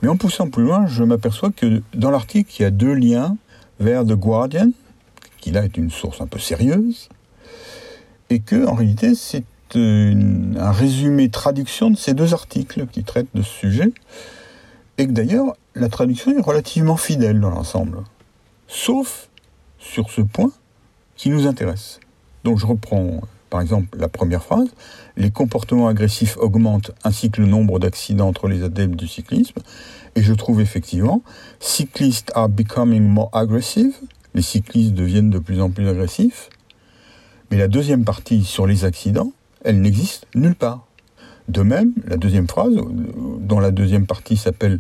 Mais 0.02 0.08
en 0.08 0.16
poussant 0.16 0.50
plus 0.50 0.64
loin, 0.64 0.88
je 0.88 1.04
m'aperçois 1.04 1.52
que 1.52 1.82
dans 1.94 2.12
l'article, 2.12 2.52
il 2.60 2.64
y 2.64 2.66
a 2.66 2.72
deux 2.72 2.94
liens 2.94 3.36
vers 3.80 4.06
The 4.06 4.14
Guardian, 4.14 4.72
qui 5.40 5.52
là 5.52 5.66
est 5.66 5.78
une 5.78 5.90
source 5.90 6.22
un 6.22 6.28
peu 6.28 6.40
sérieuse, 6.40 7.10
et 8.30 8.40
que 8.40 8.66
en 8.66 8.76
réalité 8.76 9.16
c'est 9.16 9.46
un 9.76 10.72
résumé 10.72 11.30
traduction 11.30 11.92
de 11.92 11.98
ces 11.98 12.14
deux 12.14 12.34
articles 12.34 12.88
qui 12.88 13.04
traitent 13.04 13.34
de 13.36 13.42
ce 13.42 13.52
sujet, 13.52 13.92
et 14.98 15.08
que 15.08 15.12
d'ailleurs 15.12 15.56
la 15.76 15.90
traduction 15.90 16.38
est 16.38 16.42
relativement 16.42 16.98
fidèle 16.98 17.40
dans 17.40 17.52
l'ensemble, 17.52 18.00
sauf 18.68 19.30
sur 19.78 20.10
ce 20.10 20.22
point 20.22 20.52
qui 21.16 21.30
nous 21.30 21.48
intéresse. 21.48 22.00
Donc 22.44 22.58
je 22.58 22.66
reprends 22.66 23.22
par 23.50 23.62
exemple 23.62 23.98
la 23.98 24.08
première 24.08 24.44
phrase. 24.44 24.70
Les 25.18 25.32
comportements 25.32 25.88
agressifs 25.88 26.38
augmentent 26.38 26.92
ainsi 27.04 27.32
que 27.32 27.42
le 27.42 27.48
nombre 27.48 27.80
d'accidents 27.80 28.28
entre 28.28 28.48
les 28.48 28.64
adeptes 28.64 28.96
du 28.96 29.08
cyclisme. 29.08 29.60
Et 30.16 30.22
je 30.22 30.34
trouve 30.34 30.62
effectivement, 30.62 31.22
cyclistes 31.60 32.32
are 32.36 32.50
becoming 32.50 33.04
more 33.04 33.30
aggressive. 33.34 33.94
Les 34.34 34.42
cyclistes 34.42 34.94
deviennent 34.94 35.30
de 35.30 35.40
plus 35.40 35.62
en 35.62 35.70
plus 35.70 35.88
agressifs. 35.88 36.50
Mais 37.52 37.58
la 37.58 37.68
deuxième 37.68 38.06
partie 38.06 38.44
sur 38.44 38.68
les 38.68 38.86
accidents, 38.86 39.32
elle 39.64 39.82
n'existe 39.82 40.28
nulle 40.36 40.56
part. 40.56 40.86
De 41.48 41.64
même, 41.64 41.94
la 42.06 42.18
deuxième 42.18 42.48
phrase, 42.48 42.76
dont 43.40 43.60
la 43.60 43.72
deuxième 43.72 44.06
partie 44.06 44.38
s'appelle 44.38 44.80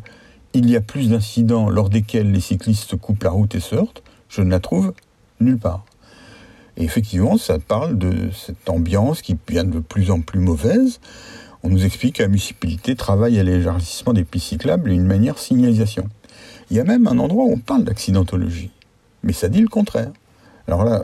Il 0.54 0.70
y 0.70 0.75
a 0.75 0.82
plus 0.82 1.10
d'incidents 1.10 1.70
lors 1.70 1.89
desquels 1.89 2.32
les 2.32 2.39
cyclistes 2.39 2.96
coupent 2.96 3.24
la 3.24 3.32
route 3.32 3.56
et 3.56 3.60
se 3.60 3.75
heurtent, 3.75 4.04
je 4.30 4.42
ne 4.42 4.51
la 4.51 4.60
trouve 4.60 4.94
nulle 5.39 5.58
part. 5.58 5.86
Et 6.78 6.84
effectivement, 6.84 7.38
ça 7.38 7.60
parle 7.60 7.98
de 7.98 8.30
cette 8.32 8.70
ambiance 8.70 9.22
qui 9.22 9.36
devient 9.48 9.66
de 9.66 9.80
plus 9.80 10.12
en 10.12 10.22
plus 10.22 10.40
mauvaise. 10.40 11.00
On 11.64 11.70
nous 11.70 11.86
explique 11.86 12.18
que 12.18 12.24
la 12.24 12.30
municipalité 12.30 12.96
travaille 12.96 13.40
à 13.40 13.44
l'élargissement 13.44 14.14
des 14.14 14.24
pistes 14.24 14.48
cyclables 14.48 14.92
et 14.92 14.96
une 14.96 15.06
manière 15.06 15.38
signalisation. 15.38 16.08
Il 16.72 16.78
y 16.78 16.80
a 16.80 16.84
même 16.84 17.08
un 17.08 17.18
endroit 17.20 17.46
où 17.46 17.52
on 17.52 17.58
parle 17.58 17.84
d'accidentologie. 17.84 18.72
Mais 19.24 19.34
ça 19.34 19.50
dit 19.50 19.62
le 19.62 19.68
contraire. 19.68 20.12
Alors 20.68 20.86
là, 20.86 21.04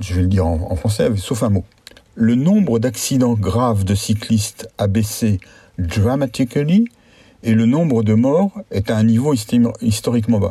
je 0.00 0.14
vais 0.14 0.22
le 0.22 0.28
dire 0.28 0.46
en, 0.46 0.74
français, 0.76 1.08
sauf 1.16 1.42
un 1.42 1.50
mot. 1.50 1.64
Le 2.14 2.34
nombre 2.34 2.78
d'accidents 2.78 3.34
graves 3.34 3.84
de 3.84 3.94
cyclistes 3.94 4.68
a 4.78 4.86
baissé 4.86 5.40
dramatically 5.78 6.86
et 7.42 7.54
le 7.54 7.66
nombre 7.66 8.02
de 8.02 8.14
morts 8.14 8.52
est 8.70 8.90
à 8.90 8.96
un 8.96 9.04
niveau 9.04 9.34
historiquement 9.34 10.40
bas. 10.40 10.50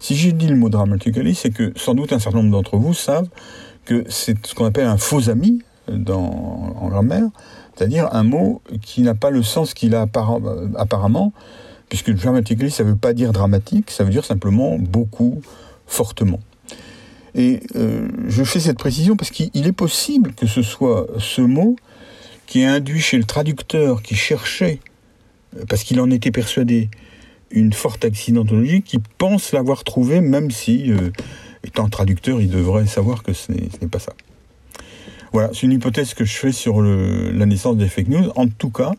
Si 0.00 0.16
j'ai 0.16 0.32
dit 0.32 0.46
le 0.46 0.56
mot 0.56 0.68
dramatically, 0.68 1.34
c'est 1.34 1.50
que 1.50 1.72
sans 1.76 1.94
doute 1.94 2.12
un 2.12 2.18
certain 2.18 2.38
nombre 2.38 2.52
d'entre 2.52 2.76
vous 2.76 2.94
savent 2.94 3.28
que 3.84 4.04
c'est 4.08 4.46
ce 4.46 4.54
qu'on 4.54 4.64
appelle 4.64 4.86
un 4.86 4.98
faux 4.98 5.28
ami 5.28 5.62
dans, 5.88 6.74
en 6.78 6.88
grammaire, 6.88 7.28
c'est-à-dire 7.74 8.08
un 8.12 8.22
mot 8.22 8.62
qui 8.82 9.02
n'a 9.02 9.14
pas 9.14 9.30
le 9.30 9.42
sens 9.42 9.74
qu'il 9.74 9.94
a 9.94 10.06
apparemment, 10.76 11.32
puisque 11.88 12.12
dramatically, 12.12 12.70
ça 12.70 12.84
ne 12.84 12.90
veut 12.90 12.96
pas 12.96 13.12
dire 13.12 13.32
dramatique, 13.32 13.90
ça 13.90 14.04
veut 14.04 14.10
dire 14.10 14.24
simplement 14.24 14.78
beaucoup, 14.78 15.40
fortement. 15.86 16.40
Et 17.34 17.60
euh, 17.76 18.08
je 18.26 18.44
fais 18.44 18.60
cette 18.60 18.78
précision 18.78 19.16
parce 19.16 19.30
qu'il 19.30 19.66
est 19.66 19.72
possible 19.72 20.32
que 20.34 20.46
ce 20.46 20.62
soit 20.62 21.06
ce 21.18 21.40
mot 21.40 21.76
qui 22.46 22.64
a 22.64 22.72
induit 22.72 23.00
chez 23.00 23.16
le 23.16 23.24
traducteur 23.24 24.02
qui 24.02 24.14
cherchait, 24.14 24.80
parce 25.68 25.82
qu'il 25.82 26.00
en 26.00 26.10
était 26.10 26.30
persuadé, 26.30 26.90
une 27.50 27.72
forte 27.72 28.04
accidentologie 28.04 28.82
qui 28.82 28.98
pense 29.18 29.52
l'avoir 29.52 29.84
trouvé, 29.84 30.20
même 30.20 30.50
si, 30.50 30.90
euh, 30.92 31.10
étant 31.64 31.88
traducteur, 31.88 32.40
il 32.40 32.50
devrait 32.50 32.86
savoir 32.86 33.22
que 33.22 33.32
ce 33.32 33.52
n'est 33.52 33.88
pas 33.88 33.98
ça. 33.98 34.12
Voilà, 35.32 35.50
c'est 35.52 35.62
une 35.62 35.72
hypothèse 35.72 36.14
que 36.14 36.24
je 36.24 36.34
fais 36.34 36.52
sur 36.52 36.80
la 36.82 37.46
naissance 37.46 37.76
des 37.76 37.88
fake 37.88 38.08
news. 38.08 38.30
En 38.34 38.48
tout 38.48 38.70
cas, 38.70 38.92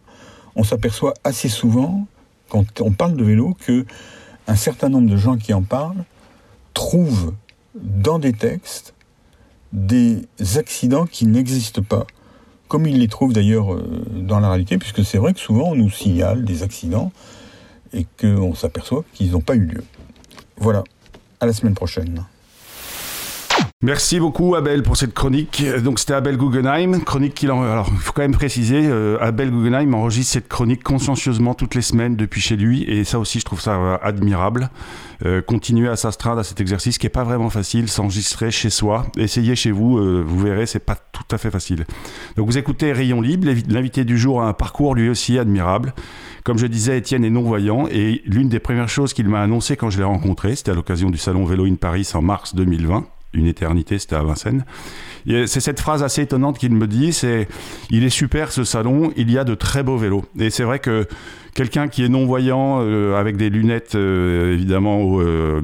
on 0.55 0.63
s'aperçoit 0.63 1.13
assez 1.23 1.49
souvent, 1.49 2.07
quand 2.49 2.81
on 2.81 2.91
parle 2.91 3.15
de 3.15 3.23
vélo, 3.23 3.57
que 3.65 3.85
un 4.47 4.55
certain 4.55 4.89
nombre 4.89 5.09
de 5.09 5.17
gens 5.17 5.37
qui 5.37 5.53
en 5.53 5.63
parlent 5.63 6.03
trouvent 6.73 7.33
dans 7.75 8.19
des 8.19 8.33
textes 8.33 8.93
des 9.73 10.27
accidents 10.55 11.05
qui 11.05 11.25
n'existent 11.25 11.83
pas, 11.83 12.07
comme 12.67 12.87
ils 12.87 12.99
les 12.99 13.07
trouvent 13.07 13.33
d'ailleurs 13.33 13.73
euh, 13.73 14.03
dans 14.11 14.39
la 14.39 14.49
réalité, 14.49 14.77
puisque 14.77 15.05
c'est 15.05 15.17
vrai 15.17 15.33
que 15.33 15.39
souvent 15.39 15.71
on 15.71 15.75
nous 15.75 15.89
signale 15.89 16.43
des 16.43 16.63
accidents 16.63 17.11
et 17.93 18.05
qu'on 18.19 18.55
s'aperçoit 18.55 19.03
qu'ils 19.13 19.31
n'ont 19.31 19.41
pas 19.41 19.55
eu 19.55 19.65
lieu. 19.65 19.83
Voilà, 20.57 20.83
à 21.39 21.45
la 21.45 21.53
semaine 21.53 21.75
prochaine. 21.75 22.23
Merci 23.81 24.19
beaucoup 24.19 24.55
Abel 24.55 24.83
pour 24.83 24.97
cette 24.97 25.13
chronique. 25.13 25.63
Donc 25.85 25.99
c'était 25.99 26.13
Abel 26.13 26.35
Guggenheim, 26.35 26.99
chronique 26.99 27.33
qu'il 27.33 27.49
en... 27.49 27.61
alors 27.61 27.87
il 27.89 27.97
faut 27.99 28.11
quand 28.11 28.23
même 28.23 28.33
préciser, 28.35 28.81
euh, 28.83 29.17
Abel 29.21 29.51
Guggenheim 29.51 29.93
enregistre 29.93 30.33
cette 30.33 30.49
chronique 30.49 30.83
consciencieusement 30.83 31.53
toutes 31.53 31.75
les 31.75 31.81
semaines 31.81 32.17
depuis 32.17 32.41
chez 32.41 32.57
lui 32.57 32.83
et 32.83 33.05
ça 33.05 33.19
aussi 33.19 33.39
je 33.39 33.45
trouve 33.45 33.61
ça 33.61 33.75
euh, 33.75 33.97
admirable. 34.01 34.69
Euh, 35.25 35.41
continuer 35.41 35.87
à 35.87 35.95
s'astreindre 35.95 36.39
à 36.39 36.43
cet 36.43 36.59
exercice 36.59 36.97
qui 36.97 37.07
est 37.07 37.09
pas 37.09 37.23
vraiment 37.23 37.49
facile, 37.49 37.87
s'enregistrer 37.87 38.51
chez 38.51 38.69
soi. 38.69 39.05
Essayez 39.15 39.55
chez 39.55 39.71
vous, 39.71 40.25
vous 40.25 40.39
verrez, 40.39 40.65
c'est 40.65 40.79
pas 40.79 40.95
tout 40.95 41.23
à 41.31 41.37
fait 41.37 41.51
facile. 41.51 41.85
Donc 42.35 42.47
vous 42.47 42.57
écoutez 42.57 42.91
Rayon 42.91 43.21
Libre, 43.21 43.47
l'invité 43.69 44.03
du 44.03 44.17
jour 44.17 44.41
a 44.41 44.49
un 44.49 44.53
parcours 44.53 44.93
lui 44.93 45.07
aussi 45.07 45.39
admirable. 45.39 45.93
Comme 46.49 46.57
je 46.57 46.65
disais, 46.65 46.97
Étienne 46.97 47.23
est 47.23 47.29
non-voyant 47.29 47.85
et 47.91 48.23
l'une 48.25 48.49
des 48.49 48.57
premières 48.57 48.89
choses 48.89 49.13
qu'il 49.13 49.29
m'a 49.29 49.39
annoncé 49.39 49.77
quand 49.77 49.91
je 49.91 49.99
l'ai 49.99 50.03
rencontré, 50.03 50.55
c'était 50.55 50.71
à 50.71 50.73
l'occasion 50.73 51.11
du 51.11 51.19
salon 51.19 51.45
Vélo 51.45 51.67
in 51.67 51.75
Paris 51.75 52.09
en 52.15 52.23
mars 52.23 52.55
2020 52.55 53.05
une 53.33 53.45
éternité, 53.45 53.99
c'était 53.99 54.15
à 54.15 54.23
Vincennes. 54.23 54.65
C'est 55.27 55.59
cette 55.59 55.79
phrase 55.79 56.01
assez 56.01 56.23
étonnante 56.23 56.57
qu'il 56.57 56.73
me 56.73 56.87
dit, 56.87 57.13
c'est 57.13 57.47
il 57.91 58.03
est 58.03 58.09
super 58.09 58.51
ce 58.51 58.63
salon, 58.63 59.13
il 59.15 59.29
y 59.29 59.37
a 59.37 59.43
de 59.43 59.53
très 59.53 59.83
beaux 59.83 59.97
vélos. 59.97 60.25
Et 60.39 60.49
c'est 60.49 60.63
vrai 60.63 60.79
que 60.79 61.07
quelqu'un 61.53 61.87
qui 61.87 62.03
est 62.03 62.09
non 62.09 62.25
voyant 62.25 62.79
euh, 62.81 63.15
avec 63.15 63.37
des 63.37 63.51
lunettes 63.51 63.93
euh, 63.93 64.55
évidemment 64.55 65.19
euh, 65.19 65.61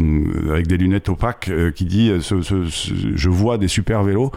avec 0.51 0.67
des 0.67 0.77
lunettes 0.77 1.09
opaques 1.09 1.49
qui 1.73 1.85
dit 1.85 2.11
je 2.19 3.29
vois 3.29 3.57
des 3.57 3.67
super 3.67 4.03
vélos, 4.03 4.31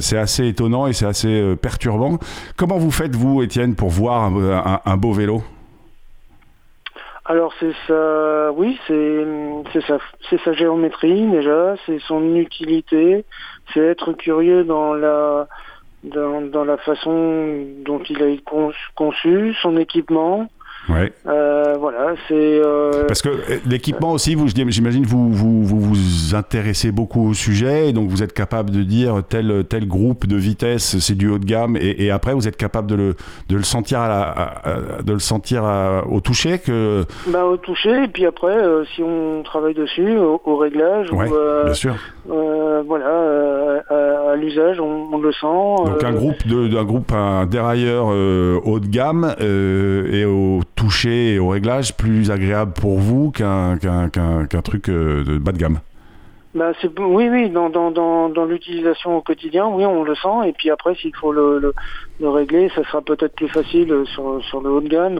c'est 0.00 0.16
assez 0.16 0.48
étonnant 0.48 0.86
et 0.86 0.94
c'est 0.94 1.04
assez 1.04 1.54
perturbant. 1.60 2.18
Comment 2.56 2.78
vous 2.78 2.90
faites 2.90 3.14
vous, 3.14 3.42
Étienne, 3.42 3.74
pour 3.74 3.90
voir 3.90 4.32
un 4.86 4.96
beau 4.96 5.12
vélo? 5.12 5.44
Alors 7.26 7.54
c'est 7.58 7.72
ça, 7.86 8.52
oui, 8.52 8.78
c'est 8.86 9.80
sa 9.86 9.98
c'est 10.28 10.40
sa 10.42 10.52
géométrie 10.52 11.26
déjà, 11.28 11.74
c'est 11.86 11.98
son 12.00 12.36
utilité, 12.36 13.24
c'est 13.72 13.80
être 13.80 14.12
curieux 14.12 14.64
dans 14.64 14.92
la 14.92 15.48
dans, 16.04 16.64
la 16.64 16.76
façon 16.76 17.64
dont 17.84 18.02
il 18.10 18.22
a 18.22 18.26
conçu, 18.94 19.54
son 19.62 19.78
équipement, 19.78 20.48
Ouais. 20.88 21.12
Euh, 21.26 21.74
voilà, 21.78 22.14
c'est. 22.28 22.34
Euh, 22.34 23.06
Parce 23.06 23.22
que 23.22 23.30
euh, 23.30 23.58
l'équipement 23.66 24.12
aussi, 24.12 24.34
vous, 24.34 24.48
j'imagine, 24.48 25.04
vous, 25.04 25.32
vous, 25.32 25.64
vous 25.64 25.80
vous 25.80 26.34
intéressez 26.34 26.92
beaucoup 26.92 27.30
au 27.30 27.34
sujet, 27.34 27.88
et 27.88 27.92
donc 27.92 28.10
vous 28.10 28.22
êtes 28.22 28.34
capable 28.34 28.70
de 28.70 28.82
dire 28.82 29.22
tel 29.26 29.64
tel 29.68 29.88
groupe 29.88 30.26
de 30.26 30.36
vitesse, 30.36 30.98
c'est 30.98 31.14
du 31.14 31.28
haut 31.28 31.38
de 31.38 31.46
gamme, 31.46 31.76
et, 31.76 32.04
et, 32.04 32.10
après 32.10 32.34
vous 32.34 32.48
êtes 32.48 32.56
capable 32.56 32.88
de 32.88 32.94
le 32.96 33.16
de 33.48 33.56
le 33.56 33.62
sentir 33.62 34.00
à 34.00 34.08
la, 34.08 35.02
de 35.02 35.12
le 35.12 35.18
sentir 35.20 35.64
au 36.10 36.20
toucher 36.20 36.58
que. 36.58 37.04
Bah 37.28 37.44
au 37.44 37.56
toucher, 37.56 38.04
et 38.04 38.08
puis 38.08 38.26
après, 38.26 38.54
si 38.94 39.02
on 39.02 39.42
travaille 39.42 39.74
dessus, 39.74 40.18
au, 40.18 40.56
réglage, 40.56 41.10
ouais, 41.12 41.30
bien 41.64 41.74
sûr. 41.74 41.94
voilà, 42.26 43.82
à, 43.88 44.36
l'usage, 44.36 44.80
on, 44.80 45.18
le 45.18 45.32
sent. 45.32 45.90
Donc 45.90 46.04
un 46.04 46.12
groupe 46.12 46.46
de, 46.46 46.76
un 46.76 46.84
groupe 46.84 47.12
un 47.12 47.46
dérailleur 47.46 48.06
haut 48.08 48.80
de 48.80 48.86
gamme 48.86 49.34
et 49.40 50.26
au 50.26 50.60
toucher 50.74 51.34
et 51.34 51.38
au 51.38 51.48
réglage 51.48 51.96
plus 51.96 52.30
agréable 52.30 52.72
pour 52.72 52.98
vous 52.98 53.30
qu'un 53.30 53.78
qu'un 53.78 54.62
truc 54.62 54.88
euh, 54.88 55.24
de 55.24 55.38
bas 55.38 55.52
de 55.52 55.58
gamme 55.58 55.80
bah, 56.54 56.70
oui, 56.98 57.28
oui, 57.28 57.50
dans, 57.50 57.68
dans, 57.68 57.90
dans, 57.90 58.28
dans 58.28 58.44
l'utilisation 58.44 59.16
au 59.16 59.22
quotidien, 59.22 59.66
oui, 59.66 59.84
on 59.84 60.04
le 60.04 60.14
sent. 60.14 60.48
Et 60.48 60.52
puis 60.52 60.70
après, 60.70 60.94
s'il 60.94 61.14
faut 61.16 61.32
le, 61.32 61.58
le, 61.58 61.74
le, 62.20 62.28
régler, 62.28 62.70
ça 62.76 62.84
sera 62.84 63.02
peut-être 63.02 63.34
plus 63.34 63.48
facile 63.48 63.92
sur, 64.14 64.40
sur 64.44 64.60
le 64.60 64.70
haut 64.70 64.80
de 64.80 64.86
gamme, 64.86 65.18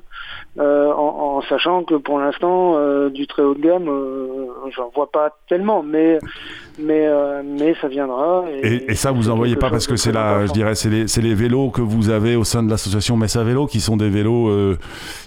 euh, 0.56 0.92
en, 0.92 1.38
en, 1.38 1.42
sachant 1.42 1.82
que 1.82 1.96
pour 1.96 2.20
l'instant, 2.20 2.75
euh, 2.76 3.11
du 3.11 3.26
très 3.26 3.42
haut 3.42 3.54
de 3.54 3.61
gamme, 3.61 3.88
euh, 3.88 4.46
j'en 4.76 4.88
vois 4.94 5.11
pas 5.11 5.37
tellement, 5.49 5.82
mais 5.82 6.20
mais 6.78 7.08
mais 7.44 7.75
ça 7.80 7.88
viendra. 7.88 8.44
Et, 8.62 8.92
et, 8.92 8.94
ça, 8.94 9.11
vous 9.11 9.30
en 9.30 9.37
voyez 9.37 9.57
pas 9.57 9.68
parce 9.68 9.88
que 9.88 9.96
c'est 9.96 10.12
là, 10.12 10.46
je 10.46 10.52
dirais, 10.52 10.76
c'est 10.76 10.90
les, 10.90 11.07
les 11.07 11.35
vélos 11.35 11.70
que 11.70 11.81
vous 11.81 12.09
avez 12.09 12.37
au 12.37 12.44
sein 12.44 12.62
de 12.62 12.70
l'association 12.70 13.16
Messa 13.16 13.42
Vélo, 13.42 13.66
qui 13.66 13.81
sont 13.81 13.96
des 13.96 14.09
vélos, 14.09 14.48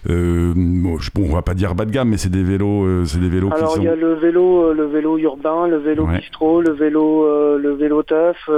bon, 0.05 1.01
on 1.17 1.33
va 1.33 1.41
pas 1.41 1.55
dire 1.55 1.75
bas 1.75 1.83
de 1.83 1.91
gamme, 1.91 2.09
mais 2.09 2.17
c'est 2.17 2.31
des 2.31 2.43
vélos, 2.43 3.05
c'est 3.05 3.19
des 3.19 3.29
vélos 3.29 3.49
Alors, 3.51 3.75
sont. 3.75 3.81
il 3.81 3.85
y 3.85 3.89
a 3.89 3.95
le 3.95 4.13
vélo, 4.13 4.71
le 4.71 4.85
vélo 4.85 5.17
urbain, 5.17 5.67
le 5.67 5.77
vélo 5.77 6.07
bistrot, 6.07 6.61
le 6.61 6.71
vélo, 6.71 7.57
le 7.57 7.73
vélo 7.73 8.01
taf, 8.03 8.49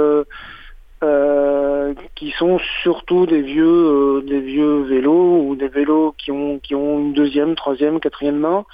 euh, 1.02 1.70
euh, 1.90 1.94
qui 2.14 2.30
sont 2.32 2.58
surtout 2.82 3.26
des 3.26 3.40
vieux, 3.42 4.22
des 4.26 4.40
vieux 4.40 4.82
vélos 4.82 5.44
ou 5.46 5.56
des 5.56 5.68
vélos 5.68 6.14
qui 6.18 6.30
ont 6.30 6.58
qui 6.58 6.74
ont 6.74 6.98
une 6.98 7.12
deuxième, 7.12 7.54
troisième, 7.54 8.00
quatrième 8.00 8.38
main. 8.38 8.64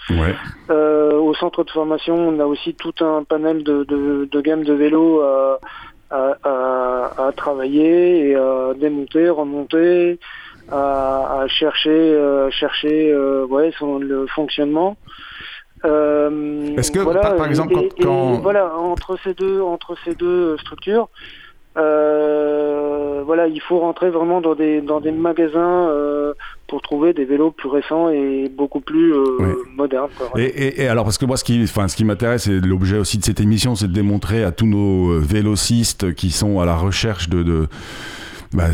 au 0.69 1.35
centre 1.35 1.65
de 1.65 1.71
formation, 1.71 2.15
on 2.17 2.41
a 2.41 2.45
aussi 2.45 2.75
tout 2.75 2.95
un 3.01 3.25
panel 3.25 3.63
de, 3.63 3.85
de, 3.85 4.29
de 4.31 4.41
gamme 4.41 4.65
de 4.65 4.73
vélos 4.73 5.21
à, 5.21 5.59
à, 6.11 7.27
à, 7.27 7.33
travailler 7.33 8.29
et 8.29 8.35
à 8.35 8.75
démonter, 8.79 9.29
remonter, 9.29 10.19
à, 10.71 11.43
à 11.43 11.49
chercher, 11.49 12.49
chercher, 12.51 13.17
ouais, 13.49 13.73
son, 13.79 13.99
le 13.99 14.27
fonctionnement. 14.27 14.97
Euh, 15.85 16.77
Est-ce 16.77 16.91
que, 16.91 17.01
par, 17.01 17.47
exemple, 17.47 17.75
quand, 18.01 18.41
voilà, 18.41 18.75
entre 18.77 19.19
ces 19.23 19.35
deux, 19.35 19.61
entre 19.61 19.97
ces 20.05 20.15
deux 20.15 20.57
structures, 20.59 21.09
euh, 21.77 23.23
voilà, 23.25 23.49
il 23.49 23.61
faut 23.61 23.79
rentrer 23.79 24.11
vraiment 24.11 24.41
dans 24.41 24.55
des 24.55 24.81
dans 24.81 25.01
des 25.01 25.13
magasins 25.13 25.89
euh, 25.89 26.33
pour 26.69 26.81
trouver 26.83 27.13
des 27.13 27.25
vélos 27.25 27.51
plus 27.51 27.69
récents 27.69 28.09
et 28.09 28.49
beaucoup 28.49 28.81
plus 28.81 29.15
modernes. 29.77 30.09
et, 30.37 30.83
et, 30.83 30.89
alors 30.89 31.05
parce 31.05 31.19
que 31.19 31.27
moi, 31.27 31.37
ce 31.37 31.45
qui, 31.45 31.63
enfin, 31.63 31.89
ce 31.89 31.97
qui 31.97 32.05
m'intéresse 32.05 32.47
et 32.49 32.61
l'objet 32.61 32.99
aussi 32.99 33.19
de 33.19 33.25
cette 33.25 33.41
émission, 33.41 33.75
c'est 33.75 33.89
de 33.89 33.93
démontrer 33.93 34.43
à 34.43 34.53
tous 34.53 34.67
nos 34.67 35.19
vélocistes 35.21 36.15
qui 36.15 36.31
sont 36.31 36.61
à 36.61 36.67
la 36.67 36.77
recherche 36.77 37.29
de, 37.29 37.43
de 37.43 37.69
bah, 38.53 38.69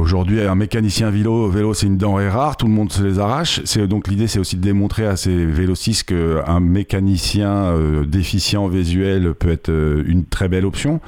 Aujourd'hui, 0.00 0.40
un 0.42 0.54
mécanicien 0.54 1.10
vélo, 1.10 1.48
vélo 1.48 1.74
c'est 1.74 1.86
une 1.86 1.96
denrée 1.96 2.28
rare, 2.28 2.56
tout 2.56 2.66
le 2.66 2.72
monde 2.72 2.92
se 2.92 3.02
les 3.02 3.18
arrache. 3.18 3.60
C'est 3.64 3.86
donc 3.86 4.08
l'idée, 4.08 4.26
c'est 4.26 4.38
aussi 4.38 4.56
de 4.56 4.62
démontrer 4.62 5.06
à 5.06 5.16
ces 5.16 5.44
vélocistes 5.44 6.04
qu'un 6.04 6.60
mécanicien 6.60 7.50
euh, 7.50 8.04
déficient 8.04 8.66
visuel 8.68 9.34
peut 9.34 9.50
être 9.50 9.68
euh, 9.68 10.02
une 10.06 10.24
très 10.24 10.48
belle 10.48 10.64
option. 10.64 11.00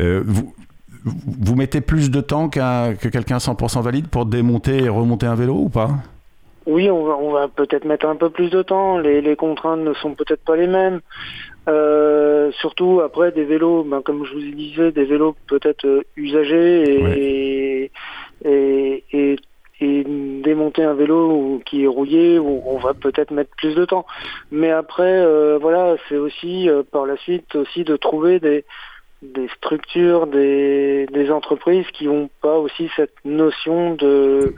Euh, 0.00 0.22
vous, 0.26 0.52
vous 1.04 1.56
mettez 1.56 1.80
plus 1.80 2.10
de 2.10 2.20
temps 2.20 2.48
que 2.48 3.08
quelqu'un 3.08 3.38
100% 3.38 3.82
valide 3.82 4.08
pour 4.08 4.26
démonter 4.26 4.84
et 4.84 4.88
remonter 4.88 5.26
un 5.26 5.34
vélo 5.34 5.54
ou 5.54 5.68
pas? 5.68 5.90
Oui, 6.66 6.88
on 6.90 7.04
va, 7.04 7.16
on 7.16 7.32
va 7.32 7.48
peut-être 7.48 7.84
mettre 7.84 8.06
un 8.06 8.14
peu 8.14 8.30
plus 8.30 8.50
de 8.50 8.62
temps. 8.62 8.98
Les, 8.98 9.20
les 9.20 9.34
contraintes 9.34 9.80
ne 9.80 9.94
sont 9.94 10.14
peut-être 10.14 10.44
pas 10.44 10.56
les 10.56 10.68
mêmes. 10.68 11.00
Euh, 11.68 12.50
surtout 12.60 13.00
après 13.04 13.32
des 13.32 13.44
vélos, 13.44 13.84
ben, 13.84 14.02
comme 14.02 14.24
je 14.24 14.32
vous 14.32 14.40
disais, 14.40 14.92
des 14.92 15.04
vélos 15.04 15.36
peut-être 15.48 15.86
euh, 15.86 16.02
usagés 16.16 16.82
et, 16.82 17.90
et, 18.44 19.04
et, 19.12 19.36
et, 19.80 20.04
démonter 20.42 20.82
un 20.82 20.94
vélo 20.94 21.60
qui 21.64 21.84
est 21.84 21.88
rouillé, 21.88 22.38
on 22.40 22.78
va 22.78 22.94
peut-être 22.94 23.30
mettre 23.30 23.50
plus 23.56 23.74
de 23.74 23.84
temps. 23.84 24.06
Mais 24.50 24.70
après, 24.70 25.20
euh, 25.24 25.58
voilà, 25.60 25.96
c'est 26.08 26.16
aussi 26.16 26.68
euh, 26.68 26.82
par 26.88 27.06
la 27.06 27.16
suite 27.16 27.54
aussi 27.54 27.84
de 27.84 27.96
trouver 27.96 28.40
des, 28.40 28.64
des 29.22 29.48
structures, 29.56 30.26
des, 30.26 31.06
des 31.12 31.30
entreprises 31.30 31.86
qui 31.92 32.06
n'ont 32.06 32.28
pas 32.40 32.58
aussi 32.58 32.90
cette 32.96 33.14
notion 33.24 33.94
de 33.94 34.54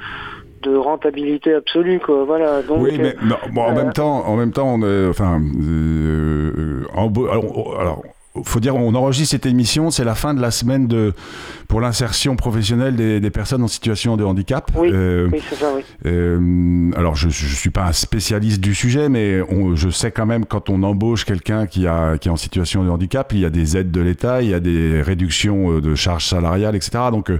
de 0.62 0.74
rentabilité 0.74 1.52
absolue 1.52 2.00
quoi. 2.00 2.24
Voilà 2.24 2.62
donc 2.62 2.80
oui 2.80 2.98
mais 2.98 3.14
bon, 3.52 3.60
en 3.60 3.74
même 3.74 3.92
temps 3.92 4.26
en 4.26 4.36
même 4.36 4.52
temps 4.52 4.74
on 4.74 4.80
est, 4.82 5.08
enfin 5.08 5.38
euh, 5.62 6.84
en, 6.94 7.12
alors, 7.30 7.80
alors 7.80 8.02
faut 8.42 8.58
dire, 8.58 8.74
on 8.74 8.94
enregistre 8.94 9.30
cette 9.30 9.46
émission, 9.46 9.90
c'est 9.90 10.04
la 10.04 10.16
fin 10.16 10.34
de 10.34 10.40
la 10.40 10.50
semaine 10.50 10.88
de, 10.88 11.12
pour 11.68 11.80
l'insertion 11.80 12.34
professionnelle 12.34 12.96
des, 12.96 13.20
des, 13.20 13.30
personnes 13.30 13.62
en 13.62 13.68
situation 13.68 14.16
de 14.16 14.24
handicap. 14.24 14.70
Oui, 14.76 14.90
euh, 14.92 15.28
oui 15.32 15.40
c'est 15.48 15.54
ça, 15.54 15.68
oui. 15.74 15.82
Euh, 16.06 16.90
alors, 16.96 17.14
je 17.14 17.28
ne 17.28 17.32
suis 17.32 17.70
pas 17.70 17.84
un 17.84 17.92
spécialiste 17.92 18.60
du 18.60 18.74
sujet, 18.74 19.08
mais 19.08 19.40
on, 19.48 19.76
je 19.76 19.88
sais 19.88 20.10
quand 20.10 20.26
même 20.26 20.46
quand 20.46 20.68
on 20.68 20.82
embauche 20.82 21.24
quelqu'un 21.24 21.66
qui, 21.66 21.86
a, 21.86 22.18
qui 22.18 22.28
est 22.28 22.32
en 22.32 22.36
situation 22.36 22.82
de 22.82 22.90
handicap, 22.90 23.32
il 23.32 23.40
y 23.40 23.44
a 23.44 23.50
des 23.50 23.76
aides 23.76 23.92
de 23.92 24.00
l'État, 24.00 24.42
il 24.42 24.50
y 24.50 24.54
a 24.54 24.60
des 24.60 25.00
réductions 25.00 25.78
de 25.78 25.94
charges 25.94 26.26
salariales, 26.26 26.74
etc. 26.74 27.04
Donc, 27.12 27.30
euh, 27.30 27.38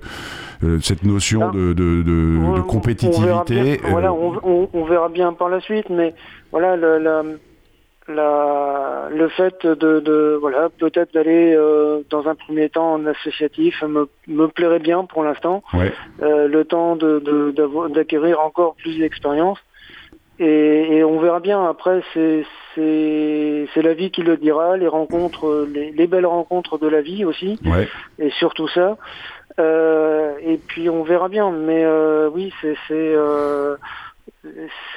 euh 0.62 0.78
cette 0.80 1.02
notion 1.02 1.50
de, 1.50 1.72
de, 1.72 2.02
de, 2.02 2.38
on, 2.40 2.54
de 2.54 2.60
compétitivité. 2.60 3.32
On 3.32 3.44
bien, 3.44 3.76
voilà, 3.90 4.12
on, 4.12 4.68
on, 4.72 4.84
verra 4.84 5.08
bien 5.08 5.32
par 5.32 5.48
la 5.48 5.60
suite, 5.60 5.86
mais 5.90 6.14
voilà, 6.52 6.76
le, 6.76 6.98
le 6.98 7.38
la, 8.08 9.08
le 9.10 9.28
fait 9.28 9.66
de, 9.66 10.00
de 10.00 10.36
voilà 10.40 10.68
peut-être 10.68 11.14
d'aller 11.14 11.54
euh, 11.54 12.02
dans 12.10 12.28
un 12.28 12.34
premier 12.34 12.68
temps 12.68 12.94
en 12.94 13.06
associatif 13.06 13.82
me, 13.82 14.08
me 14.26 14.46
plairait 14.48 14.78
bien 14.78 15.04
pour 15.04 15.24
l'instant. 15.24 15.62
Ouais. 15.72 15.92
Euh, 16.22 16.46
le 16.48 16.64
temps 16.64 16.96
de, 16.96 17.22
d'acquérir 17.88 18.40
encore 18.40 18.74
plus 18.76 18.98
d'expérience. 18.98 19.58
Et, 20.40 20.96
et, 20.96 21.04
on 21.04 21.20
verra 21.20 21.38
bien. 21.38 21.64
Après, 21.64 22.02
c'est, 22.12 22.44
c'est, 22.74 23.68
c'est 23.72 23.82
la 23.82 23.94
vie 23.94 24.10
qui 24.10 24.22
le 24.22 24.36
dira, 24.36 24.76
les 24.76 24.88
rencontres, 24.88 25.64
les, 25.72 25.92
les 25.92 26.06
belles 26.08 26.26
rencontres 26.26 26.76
de 26.76 26.88
la 26.88 27.02
vie 27.02 27.24
aussi. 27.24 27.58
Ouais. 27.64 27.88
Et 28.18 28.30
surtout 28.30 28.66
ça. 28.66 28.96
et 29.58 30.58
puis 30.66 30.90
on 30.90 31.04
verra 31.04 31.28
bien. 31.28 31.52
Mais 31.52 31.86
oui, 32.34 32.52
c'est 32.60 32.76
c'est 32.88 33.14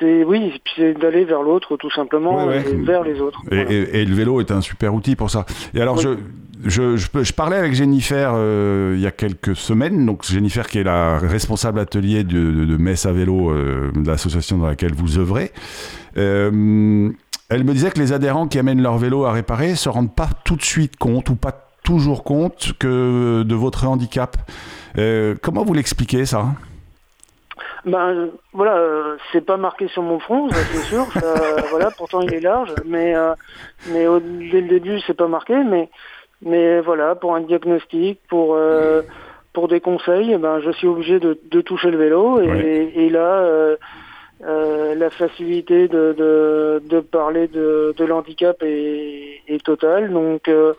oui, 0.02 0.62
c'est 0.76 0.94
d'aller 0.94 1.24
vers 1.26 1.42
l'autre 1.42 1.78
tout 1.78 1.92
simplement, 1.92 2.52
Et 2.52 2.62
vers 2.76 3.04
les 3.04 3.20
autres. 3.20 3.42
Et, 3.52 4.06
le 4.06 4.14
vélo 4.14 4.40
est 4.42 4.52
un 4.52 4.62
super 4.62 4.94
outil 4.94 5.16
pour 5.16 5.30
ça. 5.30 5.46
Et 5.74 5.82
alors 5.82 5.98
je, 5.98 6.18
je, 6.66 6.98
je, 6.98 7.34
parlais 7.34 7.58
avec 7.58 7.74
Jennifer 7.74 8.32
euh, 8.34 8.94
il 8.96 9.02
y 9.02 9.08
a 9.08 9.12
quelques 9.12 9.56
semaines, 9.56 10.06
donc 10.06 10.26
Jennifer 10.26 10.68
qui 10.68 10.80
est 10.80 10.84
la 10.84 11.18
responsable 11.18 11.80
atelier 11.80 12.24
de, 12.24 12.66
de, 12.66 12.78
Metz 12.78 13.06
à 13.06 13.12
vélo 13.12 13.52
euh, 13.52 13.92
de 13.96 14.08
l'association 14.08 14.58
dans 14.58 14.68
laquelle 14.68 14.94
vous 14.94 15.18
œuvrez. 15.18 15.52
Euh, 16.18 17.10
elle 17.50 17.64
me 17.64 17.74
disait 17.74 17.92
que 17.92 18.00
les 18.00 18.12
adhérents 18.12 18.48
qui 18.48 18.60
amènent 18.60 18.82
leur 18.82 18.98
vélo 18.98 19.26
à 19.26 19.32
réparer 19.32 19.76
se 19.76 19.88
rendent 19.88 20.14
pas 20.14 20.30
tout 20.44 20.56
de 20.56 20.64
suite 20.64 20.98
compte 20.98 21.30
ou 21.30 21.36
pas 21.36 21.70
toujours 21.84 22.24
compte 22.24 22.74
que 22.80 23.44
de 23.44 23.56
votre 23.56 23.88
handicap. 23.88 24.36
comment 25.42 25.64
vous 25.64 25.74
l'expliquez 25.74 26.26
ça? 26.26 26.48
Ben 27.88 28.30
voilà, 28.54 28.78
euh, 28.78 29.18
c'est 29.32 29.46
pas 29.46 29.58
marqué 29.58 29.88
sur 29.88 30.04
mon 30.04 30.20
front, 30.20 30.50
c'est 30.50 30.84
sûr. 30.84 31.08
voilà, 31.72 31.90
pourtant 31.92 32.22
il 32.22 32.34
est 32.34 32.40
large, 32.40 32.74
mais 32.86 33.16
euh, 33.16 33.34
mais 33.92 34.08
au, 34.08 34.20
dès 34.20 34.62
le 34.62 34.68
début 34.68 35.00
c'est 35.08 35.16
pas 35.16 35.28
marqué, 35.28 35.56
mais 35.64 35.90
mais 36.42 36.82
voilà, 36.82 37.16
pour 37.16 37.36
un 37.36 37.42
diagnostic, 37.42 38.20
pour 38.30 38.56
euh, 38.56 39.02
pour 39.54 39.68
des 39.68 39.80
conseils, 39.80 40.34
eh 40.34 40.38
ben 40.38 40.60
je 40.60 40.72
suis 40.72 40.88
obligé 40.88 41.20
de, 41.20 41.40
de 41.50 41.62
toucher 41.62 41.90
le 41.90 41.98
vélo 41.98 42.40
et, 42.42 42.92
et, 42.96 43.10
là 43.10 43.76
la 44.42 45.10
facilité 45.10 45.88
de, 45.88 46.14
de, 46.18 46.82
de 46.88 47.00
parler 47.00 47.48
de, 47.48 47.96
de 47.98 48.06
l'handicap 48.06 48.58
est, 48.62 49.42
est 49.48 49.64
totale, 49.64 50.12
donc 50.12 50.48
euh, 50.48 50.74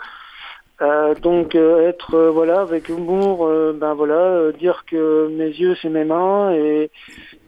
donc 0.81 1.55
euh, 1.55 1.88
être 1.88 2.14
euh, 2.14 2.31
voilà 2.31 2.61
avec 2.61 2.88
humour, 2.88 3.51
ben 3.75 3.95
voilà, 3.95 4.53
dire 4.53 4.85
que 4.87 5.29
mes 5.29 5.49
yeux 5.49 5.77
c'est 5.83 5.88
mes 5.88 6.05
mains 6.05 6.53
et, 6.53 6.91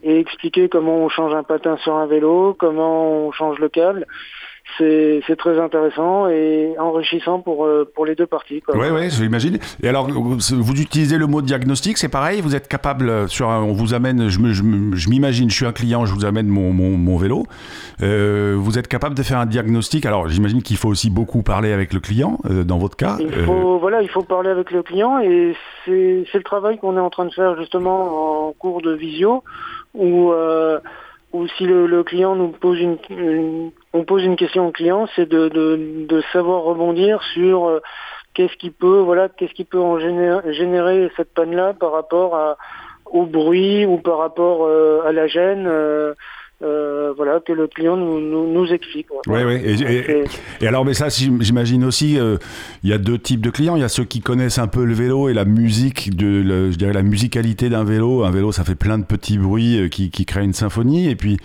et 0.02 0.18
expliquer 0.18 0.68
comment 0.68 0.96
on 0.96 1.08
change 1.08 1.34
un 1.34 1.44
patin 1.44 1.76
sur 1.78 1.94
un 1.94 2.06
vélo, 2.06 2.54
comment 2.58 3.26
on 3.26 3.32
change 3.32 3.58
le 3.58 3.68
câble 3.68 4.06
c'est 4.78 5.36
très 5.36 5.58
intéressant 5.60 6.28
et 6.28 6.74
enrichissant 6.78 7.40
pour, 7.40 7.64
euh, 7.64 7.90
pour 7.94 8.06
les 8.06 8.14
deux 8.14 8.26
parties. 8.26 8.62
Oui, 8.74 8.86
oui, 8.92 9.10
j'imagine. 9.10 9.58
Et 9.82 9.88
alors, 9.88 10.08
vous 10.08 10.80
utilisez 10.80 11.18
le 11.18 11.26
mot 11.26 11.42
diagnostic, 11.42 11.98
c'est 11.98 12.08
pareil? 12.08 12.40
Vous 12.40 12.54
êtes 12.54 12.68
capable, 12.68 13.08
euh, 13.08 13.26
sur 13.26 13.48
on 13.48 13.72
vous 13.72 13.94
amène, 13.94 14.28
je 14.28 14.38
m'imagine, 14.38 15.48
je, 15.48 15.52
je, 15.52 15.56
suis 15.56 15.66
un 15.66 15.72
client, 15.72 16.04
je 16.06 16.14
vous 16.14 16.24
amène 16.24 16.46
mon, 16.46 16.72
mon, 16.72 16.96
mon 16.96 17.16
vélo. 17.16 17.44
Euh, 18.02 18.56
vous 18.58 18.78
êtes 18.78 18.88
capable 18.88 19.14
de 19.14 19.22
faire 19.22 19.38
un 19.38 19.46
diagnostic? 19.46 20.06
Alors, 20.06 20.28
j'imagine 20.28 20.62
qu'il 20.62 20.76
faut 20.76 20.88
aussi 20.88 21.10
beaucoup 21.10 21.42
parler 21.42 21.72
avec 21.72 21.92
le 21.92 22.00
client, 22.00 22.38
dans 22.48 22.78
votre 22.78 22.96
cas. 22.96 23.16
Il 23.20 23.30
faut, 23.44 23.78
Voilà, 23.78 24.02
il 24.02 24.08
faut 24.08 24.22
parler 24.22 24.50
avec 24.50 24.70
le 24.70 24.82
client 24.82 25.18
et 25.20 25.54
c'est 25.84 26.24
le 26.34 26.42
travail 26.42 26.78
qu'on 26.78 26.96
est 26.96 27.00
en 27.00 27.10
train 27.10 27.26
de 27.26 27.32
faire 27.32 27.56
justement 27.56 28.48
en 28.48 28.52
cours 28.52 28.82
de 28.82 28.92
visio 28.92 29.42
où 29.94 30.32
ou 31.32 31.46
si 31.48 31.64
le, 31.64 32.02
client 32.02 32.34
nous 32.34 32.48
pose 32.48 32.80
une, 32.80 33.70
on 33.92 34.04
pose 34.04 34.24
une 34.24 34.36
question 34.36 34.68
au 34.68 34.72
client, 34.72 35.08
c'est 35.14 35.28
de, 35.28 36.22
savoir 36.32 36.62
rebondir 36.62 37.22
sur 37.34 37.68
euh, 37.68 37.80
qu'est-ce 38.34 38.56
qui 38.56 38.70
peut 38.70 38.98
voilà 38.98 39.28
qu'est-ce 39.28 39.54
qui 39.54 39.64
peut 39.64 39.80
en 39.80 39.98
générer, 39.98 41.10
cette 41.16 41.32
panne 41.34 41.54
là 41.54 41.72
par 41.72 41.92
rapport 41.92 42.56
au 43.06 43.26
bruit 43.26 43.86
ou 43.86 43.98
par 43.98 44.18
rapport 44.18 44.64
euh, 44.64 45.02
à 45.06 45.12
la 45.12 45.26
gêne. 45.26 45.68
Euh, 47.10 47.14
voilà, 47.16 47.40
que 47.40 47.52
le 47.52 47.66
client 47.66 47.96
nous, 47.96 48.20
nous, 48.20 48.66
explique. 48.72 49.06
Oui, 49.26 49.40
oui. 49.44 50.26
Et, 50.60 50.66
alors, 50.66 50.84
mais 50.84 50.94
ça, 50.94 51.08
j'imagine 51.08 51.84
aussi, 51.84 52.18
euh, 52.18 52.36
il 52.82 52.90
y 52.90 52.92
a 52.92 52.98
deux 52.98 53.18
types 53.18 53.40
de 53.40 53.50
clients. 53.50 53.76
Il 53.76 53.80
y 53.80 53.84
a 53.84 53.88
ceux 53.88 54.04
qui 54.04 54.20
connaissent 54.20 54.58
un 54.58 54.66
peu 54.66 54.84
le 54.84 54.94
vélo 54.94 55.28
et 55.28 55.34
la 55.34 55.44
musique, 55.44 56.16
de, 56.16 56.70
je 56.70 56.76
dirais 56.76 56.92
la 56.92 57.02
musicalité 57.02 57.68
d'un 57.68 57.84
vélo. 57.84 58.24
Un 58.24 58.30
vélo, 58.30 58.52
ça 58.52 58.64
fait 58.64 58.74
plein 58.74 58.98
de 58.98 59.04
petits 59.04 59.38
bruits 59.38 59.78
euh, 59.78 59.88
qui, 59.88 60.10
qui 60.10 60.24
créent 60.24 60.44
une 60.44 60.52
symphonie. 60.52 61.08
Et 61.08 61.16
puis, 61.16 61.38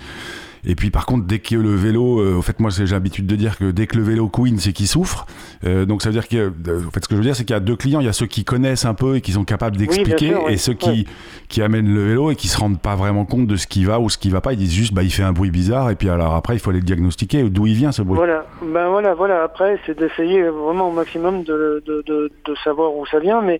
et 0.66 0.76
puis 0.76 0.90
par 0.90 1.06
contre, 1.06 1.26
dès 1.26 1.40
que 1.40 1.56
le 1.56 1.76
vélo, 1.76 2.20
euh, 2.20 2.38
en 2.38 2.42
fait, 2.42 2.60
moi 2.60 2.70
j'ai 2.70 2.86
l'habitude 2.86 3.28
de 3.28 3.36
dire 3.36 3.58
que 3.58 3.72
dès 3.72 3.88
que 3.88 3.98
le 3.98 4.04
vélo 4.04 4.28
couine, 4.30 4.58
c'est 4.60 4.74
qu'il 4.74 4.88
souffre. 4.88 5.26
Euh, 5.66 5.86
donc 5.86 6.02
ça 6.02 6.10
veut 6.10 6.14
dire 6.14 6.28
que, 6.28 6.52
euh, 6.68 6.82
en 6.88 6.92
fait, 6.92 7.04
ce 7.04 7.08
que 7.08 7.16
je 7.16 7.18
veux 7.18 7.26
dire, 7.26 7.36
c'est 7.36 7.46
qu'il 7.46 7.54
y 7.54 7.58
a 7.58 7.60
deux 7.62 7.76
clients. 7.76 8.00
Il 8.00 8.06
y 8.06 8.10
a 8.10 8.14
ceux 8.14 8.26
qui 8.26 8.44
connaissent 8.44 8.86
un 8.86 8.94
peu 8.94 9.16
et 9.16 9.22
qui 9.22 9.32
sont 9.32 9.46
capables 9.46 9.78
d'expliquer, 9.78 10.36
et 10.48 10.58
ceux 10.58 10.74
qui 10.74 11.08
qui 11.48 11.62
amènent 11.62 11.94
le 11.94 12.04
vélo 12.08 12.32
et 12.32 12.36
qui 12.36 12.48
se 12.48 12.58
rendent 12.58 12.82
pas 12.82 12.96
vraiment 12.96 13.26
compte 13.26 13.48
de 13.48 13.56
ce 13.56 13.68
qui 13.68 13.86
va 13.86 14.00
ou 14.00 14.10
ce 14.10 14.18
qui 14.18 14.30
va 14.30 14.42
pas. 14.42 14.54
Ils 14.54 14.60
disent 14.60 14.74
juste, 14.74 14.94
bah 14.94 15.04
il 15.04 15.12
fait 15.12 15.24
un 15.24 15.34
bruit 15.34 15.52
bizarre, 15.52 15.90
et 15.90 15.96
puis 15.96 16.10
alors 16.10 16.34
après, 16.36 16.56
il 16.56 16.60
faut 16.60 16.70
aller 16.70 16.80
le 16.80 16.86
diagnostiquer 16.86 17.44
d'où 17.50 17.68
il 17.68 17.76
vient 17.76 17.92
ce 17.92 18.02
bruit. 18.02 18.18
Voilà, 18.18 18.46
ben 18.62 18.90
voilà, 18.90 19.14
voilà. 19.14 19.44
Après, 19.44 19.80
c'est 19.86 19.98
d'essayer 19.98 20.44
vraiment 20.44 20.90
au 20.90 20.94
maximum 20.94 21.44
de, 21.44 21.84
de, 21.86 22.04
de, 22.06 22.32
de 22.46 22.56
savoir 22.64 22.96
où 22.96 23.06
ça 23.06 23.20
vient, 23.20 23.42
mais 23.42 23.60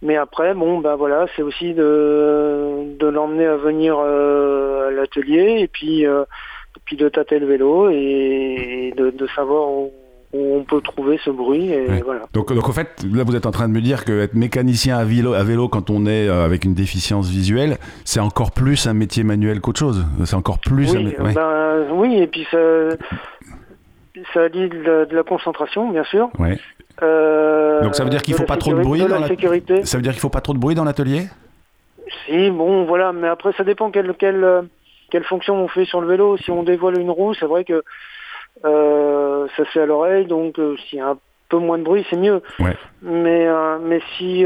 mais 0.00 0.16
après, 0.16 0.54
bon, 0.54 0.78
ben 0.78 0.94
voilà, 0.94 1.26
c'est 1.34 1.42
aussi 1.42 1.74
de, 1.74 2.96
de 2.98 3.06
l'emmener 3.06 3.46
à 3.46 3.56
venir 3.56 3.96
euh, 3.98 4.88
à 4.88 4.90
l'atelier 4.92 5.56
et 5.58 5.66
puis, 5.66 6.06
euh, 6.06 6.24
puis 6.84 6.96
de 6.96 7.08
tâter 7.08 7.38
le 7.40 7.46
vélo 7.46 7.90
et 7.90 8.94
de, 8.96 9.10
de 9.10 9.26
savoir 9.34 9.68
où, 9.68 9.92
on 10.34 10.62
peut 10.62 10.82
trouver 10.82 11.18
ce 11.24 11.30
bruit. 11.30 11.70
Et 11.72 12.02
voilà. 12.04 12.26
donc, 12.34 12.52
donc 12.52 12.68
en 12.68 12.72
fait, 12.72 13.02
là 13.10 13.24
vous 13.24 13.34
êtes 13.34 13.46
en 13.46 13.50
train 13.50 13.66
de 13.66 13.72
me 13.72 13.80
dire 13.80 14.04
que 14.04 14.20
être 14.20 14.34
mécanicien 14.34 14.98
à 14.98 15.04
vélo, 15.04 15.32
à 15.32 15.42
vélo 15.42 15.68
quand 15.68 15.88
on 15.88 16.04
est 16.04 16.28
euh, 16.28 16.44
avec 16.44 16.66
une 16.66 16.74
déficience 16.74 17.30
visuelle, 17.30 17.78
c'est 18.04 18.20
encore 18.20 18.52
plus 18.52 18.86
un 18.86 18.92
métier 18.92 19.24
manuel 19.24 19.62
qu'autre 19.62 19.78
chose. 19.78 20.04
C'est 20.26 20.36
encore 20.36 20.58
plus. 20.58 20.94
Oui, 20.94 21.14
ben, 21.18 21.86
oui, 21.92 22.18
et 22.18 22.26
puis 22.26 22.46
ça, 22.50 22.58
ça 24.34 24.50
dit 24.50 24.68
de 24.68 25.06
de 25.06 25.16
la 25.16 25.22
concentration, 25.22 25.90
bien 25.90 26.04
sûr. 26.04 26.28
Ouais. 26.38 26.58
Euh, 27.02 27.82
Donc 27.82 27.94
ça 27.94 28.04
veut 28.04 28.10
dire 28.10 28.22
qu'il 28.22 28.34
faut 28.34 28.44
pas 28.44 28.56
trop 28.56 28.74
de 28.74 28.82
bruit 28.82 29.00
dans 29.00 29.20
la 29.20 29.28
sécurité. 29.28 29.84
Ça 29.84 29.96
veut 29.96 30.02
dire 30.02 30.12
qu'il 30.12 30.20
faut 30.20 30.28
pas 30.28 30.40
trop 30.40 30.52
de 30.52 30.58
bruit 30.58 30.74
dans 30.74 30.84
l'atelier? 30.84 31.26
Si, 32.26 32.50
bon, 32.50 32.84
voilà, 32.84 33.12
mais 33.12 33.28
après 33.28 33.52
ça 33.52 33.64
dépend 33.64 33.90
quelle, 33.90 34.14
quelle, 34.14 34.68
quelle 35.10 35.24
fonction 35.24 35.54
on 35.56 35.68
fait 35.68 35.84
sur 35.84 36.00
le 36.00 36.08
vélo. 36.08 36.36
Si 36.38 36.50
on 36.50 36.62
dévoile 36.62 36.98
une 36.98 37.10
roue, 37.10 37.34
c'est 37.34 37.46
vrai 37.46 37.64
que 37.64 37.82
euh, 38.64 39.46
ça 39.56 39.64
se 39.64 39.70
fait 39.70 39.80
à 39.82 39.86
l'oreille, 39.86 40.26
donc 40.26 40.58
euh, 40.58 40.76
s'il 40.88 40.98
y 40.98 41.02
a 41.02 41.10
un 41.10 41.18
peu 41.48 41.58
moins 41.58 41.78
de 41.78 41.84
bruit, 41.84 42.06
c'est 42.10 42.16
mieux. 42.16 42.42
Ouais. 42.58 42.76
Mais, 43.02 43.46
mais 43.82 44.00
si 44.16 44.44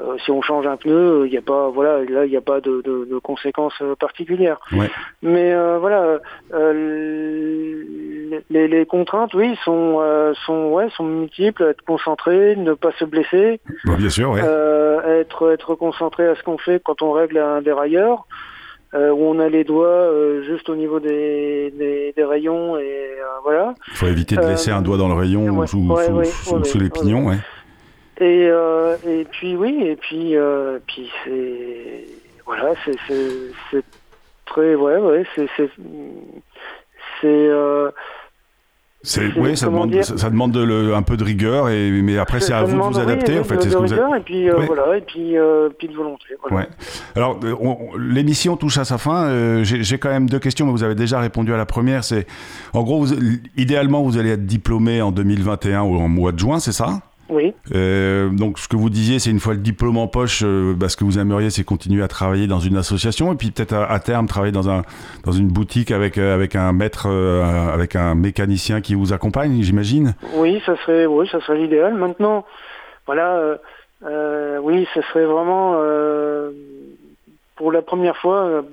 euh, 0.00 0.16
si 0.24 0.30
on 0.30 0.42
change 0.42 0.66
un 0.66 0.76
pneu, 0.76 1.26
il 1.26 1.30
n'y 1.30 1.36
a 1.36 1.42
pas, 1.42 1.68
voilà, 1.68 2.04
là 2.04 2.24
il 2.24 2.30
n'y 2.30 2.36
a 2.36 2.40
pas 2.40 2.60
de, 2.60 2.82
de, 2.82 3.06
de 3.10 3.18
conséquences 3.18 3.74
euh, 3.82 3.94
particulières. 3.94 4.58
Ouais. 4.72 4.90
Mais 5.22 5.52
euh, 5.52 5.78
voilà, 5.78 6.18
les, 8.50 8.68
les, 8.68 8.86
contraintes, 8.86 9.34
oui, 9.34 9.56
sont, 9.64 10.00
sont, 10.46 10.70
ouais, 10.70 10.88
sont 10.90 11.04
multiples. 11.04 11.64
Être 11.64 11.84
concentré, 11.84 12.56
ne 12.56 12.74
pas 12.74 12.92
se 12.98 13.04
blesser. 13.04 13.60
bien 13.84 14.10
sûr, 14.10 14.30
ouais. 14.30 14.40
être, 14.40 15.52
être 15.52 15.74
concentré 15.74 16.26
à 16.26 16.34
ce 16.34 16.42
qu'on 16.42 16.58
fait 16.58 16.80
quand 16.82 17.02
on 17.02 17.12
règle 17.12 17.38
un 17.38 17.62
dérailleur. 17.62 18.26
Euh, 18.92 19.12
où 19.12 19.22
on 19.22 19.38
a 19.38 19.48
les 19.48 19.62
doigts 19.62 20.10
juste 20.44 20.68
au 20.68 20.74
niveau 20.74 20.98
des, 20.98 21.72
des, 21.78 22.12
des 22.16 22.24
rayons 22.24 22.76
et 22.76 23.10
voilà. 23.44 23.72
Il 23.86 23.94
faut 23.96 24.08
éviter 24.08 24.34
de 24.34 24.44
laisser 24.44 24.72
un 24.72 24.82
doigt 24.82 24.96
dans 24.96 25.06
le 25.06 25.14
rayon 25.14 25.44
ou 25.44 25.64
sous, 25.64 25.96
sous, 26.24 26.64
sous 26.64 26.78
les 26.78 26.90
pignons, 26.90 27.28
ouais. 27.28 27.36
Et, 28.20 28.48
euh, 28.50 28.96
et 29.06 29.24
puis 29.24 29.56
oui, 29.56 29.82
et 29.82 29.96
puis, 29.96 30.36
euh, 30.36 30.78
puis 30.86 31.10
c'est 31.24 32.04
voilà, 32.44 32.74
c'est 32.84 32.96
c'est 33.70 33.84
très 34.44 34.74
ouais 34.74 34.98
ouais 34.98 35.24
c'est 35.34 35.48
c'est 35.56 35.70
euh, 37.26 37.90
oui, 39.38 39.56
ça 39.56 39.66
demande, 39.66 40.02
ça, 40.02 40.28
demande 40.28 40.52
de 40.52 40.92
un 40.92 41.00
peu 41.00 41.16
de 41.16 41.24
rigueur, 41.24 41.70
et, 41.70 41.90
mais 41.90 42.18
après 42.18 42.40
c'est 42.40 42.52
à 42.52 42.64
vous 42.64 42.76
de 42.76 42.82
vous 42.82 42.98
adapter. 42.98 43.38
en 43.38 43.44
fait, 43.44 43.56
de, 43.56 43.70
de 43.70 43.76
rigueur, 43.76 44.14
et 44.14 44.20
puis 44.20 44.50
euh, 44.50 44.56
voilà, 44.66 44.98
et 44.98 45.00
puis, 45.00 45.38
euh, 45.38 45.70
puis 45.70 45.88
de 45.88 45.94
volonté. 45.94 46.26
Ouais. 46.50 46.68
Alors 47.16 47.40
l'émission 47.98 48.56
touche 48.56 48.76
à 48.76 48.84
sa 48.84 48.98
fin. 48.98 49.28
Euh, 49.28 49.64
J'ai 49.64 49.98
quand 49.98 50.10
même 50.10 50.28
deux 50.28 50.38
questions, 50.38 50.66
mais 50.66 50.72
vous 50.72 50.84
avez 50.84 50.94
déjà 50.94 51.18
répondu 51.18 51.54
à 51.54 51.56
la 51.56 51.64
première. 51.64 52.04
C'est 52.04 52.26
en 52.74 52.82
gros, 52.82 53.02
vous, 53.02 53.14
idéalement, 53.56 54.02
vous 54.02 54.18
allez 54.18 54.30
être 54.30 54.44
diplômé 54.44 55.00
en 55.00 55.12
2021 55.12 55.82
ou 55.82 55.96
en 55.96 56.08
mois 56.08 56.32
de 56.32 56.38
juin, 56.38 56.60
c'est 56.60 56.72
ça? 56.72 57.00
Oui. 57.30 57.54
Euh, 57.74 58.28
donc, 58.30 58.58
ce 58.58 58.68
que 58.68 58.76
vous 58.76 58.90
disiez, 58.90 59.18
c'est 59.18 59.30
une 59.30 59.40
fois 59.40 59.54
le 59.54 59.60
diplôme 59.60 59.96
en 59.96 60.08
poche, 60.08 60.42
euh, 60.44 60.74
bah, 60.76 60.88
ce 60.88 60.96
que 60.96 61.04
vous 61.04 61.18
aimeriez, 61.18 61.50
c'est 61.50 61.64
continuer 61.64 62.02
à 62.02 62.08
travailler 62.08 62.46
dans 62.46 62.58
une 62.58 62.76
association 62.76 63.32
et 63.32 63.36
puis 63.36 63.50
peut-être 63.50 63.74
à, 63.74 64.00
terme 64.00 64.26
travailler 64.26 64.52
dans, 64.52 64.68
un, 64.68 64.82
dans 65.24 65.32
une 65.32 65.48
boutique 65.48 65.90
avec, 65.90 66.18
euh, 66.18 66.34
avec 66.34 66.56
un 66.56 66.72
maître, 66.72 67.08
avec 67.08 67.96
un 67.96 68.14
mécanicien 68.14 68.80
qui 68.80 68.94
vous 68.94 69.12
accompagne, 69.12 69.62
j'imagine 69.62 70.14
Oui, 70.34 70.60
ça 70.66 70.76
serait, 70.84 71.06
oui, 71.06 71.28
ça 71.30 71.40
serait 71.40 71.58
l'idéal. 71.58 71.94
Maintenant, 71.94 72.44
voilà, 73.06 73.58
oui, 74.62 74.86
ça 74.94 75.00
serait 75.08 75.24
vraiment 75.24 75.80
pour 77.56 77.72
la 77.72 77.82
première 77.82 78.16
fois 78.16 78.64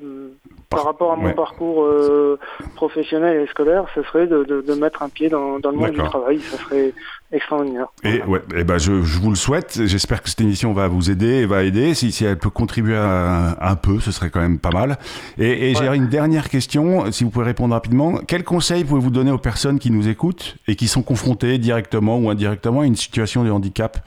par, 0.70 0.84
rapport 0.84 1.12
à 1.12 1.16
mon 1.16 1.34
parcours 1.34 1.84
euh, 1.84 2.40
professionnel 2.76 3.42
et 3.42 3.48
scolaire, 3.48 3.86
ce 3.96 4.04
serait 4.04 4.28
de, 4.28 4.44
de, 4.44 4.62
de 4.62 4.74
mettre 4.74 5.02
un 5.02 5.10
pied 5.10 5.30
dans, 5.30 5.60
dans 5.60 5.72
le 5.72 5.78
monde 5.78 5.92
du 5.92 6.04
travail. 6.04 6.40
Ça 6.40 6.58
serait 6.58 6.94
extraordinaire. 7.32 7.88
Et, 8.04 8.22
ouais, 8.24 8.42
et 8.56 8.64
ben 8.64 8.78
je, 8.78 9.02
je, 9.04 9.20
vous 9.20 9.30
le 9.30 9.36
souhaite. 9.36 9.80
J'espère 9.86 10.22
que 10.22 10.30
cette 10.30 10.42
émission 10.42 10.74
va 10.74 10.88
vous 10.88 11.10
aider 11.10 11.28
et 11.28 11.46
va 11.46 11.64
aider. 11.64 11.94
Si, 11.94 12.12
si 12.12 12.26
elle 12.26 12.38
peut 12.38 12.50
contribuer 12.50 12.98
un 12.98 13.76
peu, 13.76 14.00
ce 14.00 14.12
serait 14.12 14.30
quand 14.30 14.42
même 14.42 14.60
pas 14.60 14.72
mal. 14.72 14.98
Et, 15.38 15.72
et 15.72 15.76
j'ai 15.76 15.88
une 15.88 16.08
dernière 16.08 16.50
question, 16.50 17.12
si 17.12 17.24
vous 17.24 17.30
pouvez 17.30 17.46
répondre 17.46 17.74
rapidement. 17.74 18.20
Quel 18.28 18.44
conseil 18.44 18.84
pouvez-vous 18.84 19.12
donner 19.12 19.32
aux 19.32 19.38
personnes 19.38 19.80
qui 19.80 19.92
nous 19.92 20.08
écoutent 20.08 20.58
et 20.68 20.76
qui 20.76 20.88
sont 20.88 21.04
confrontées 21.04 21.58
directement 21.58 22.18
ou 22.18 22.30
indirectement 22.30 22.82
à 22.82 22.86
une 22.86 22.96
situation 22.96 23.44
de 23.44 23.52
handicap? 23.52 24.00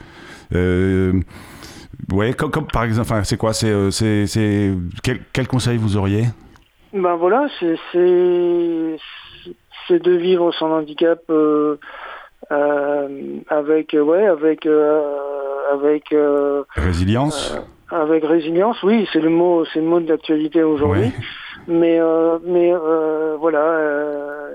Euh, 0.54 1.20
Ouais, 2.12 2.32
comme, 2.32 2.66
par 2.66 2.84
exemple, 2.84 3.12
c'est 3.24 3.36
quoi? 3.36 3.52
C'est, 3.52 3.90
c'est 3.90 4.74
quel, 5.02 5.20
quel, 5.32 5.46
conseil 5.46 5.76
vous 5.76 5.96
auriez? 5.96 6.26
Ben 6.92 7.14
voilà, 7.14 7.46
c'est, 7.60 7.76
de 9.90 10.12
vivre 10.12 10.52
son 10.52 10.66
handicap 10.66 11.20
euh, 11.30 11.76
euh, 12.50 13.38
avec, 13.48 13.96
ouais, 13.98 14.26
avec, 14.26 14.66
euh, 14.66 15.02
avec 15.72 16.14
résilience. 16.74 17.56
avec 17.90 18.24
résilience, 18.24 18.82
oui, 18.82 19.08
c'est 19.12 19.20
le 19.20 19.30
mot, 19.30 19.64
c'est 19.72 19.80
le 19.80 19.86
mot 19.86 20.00
de 20.00 20.08
l'actualité 20.08 20.62
aujourd'hui. 20.62 21.12
Mais, 21.68 22.00
mais 22.44 22.72
voilà, 23.38 23.78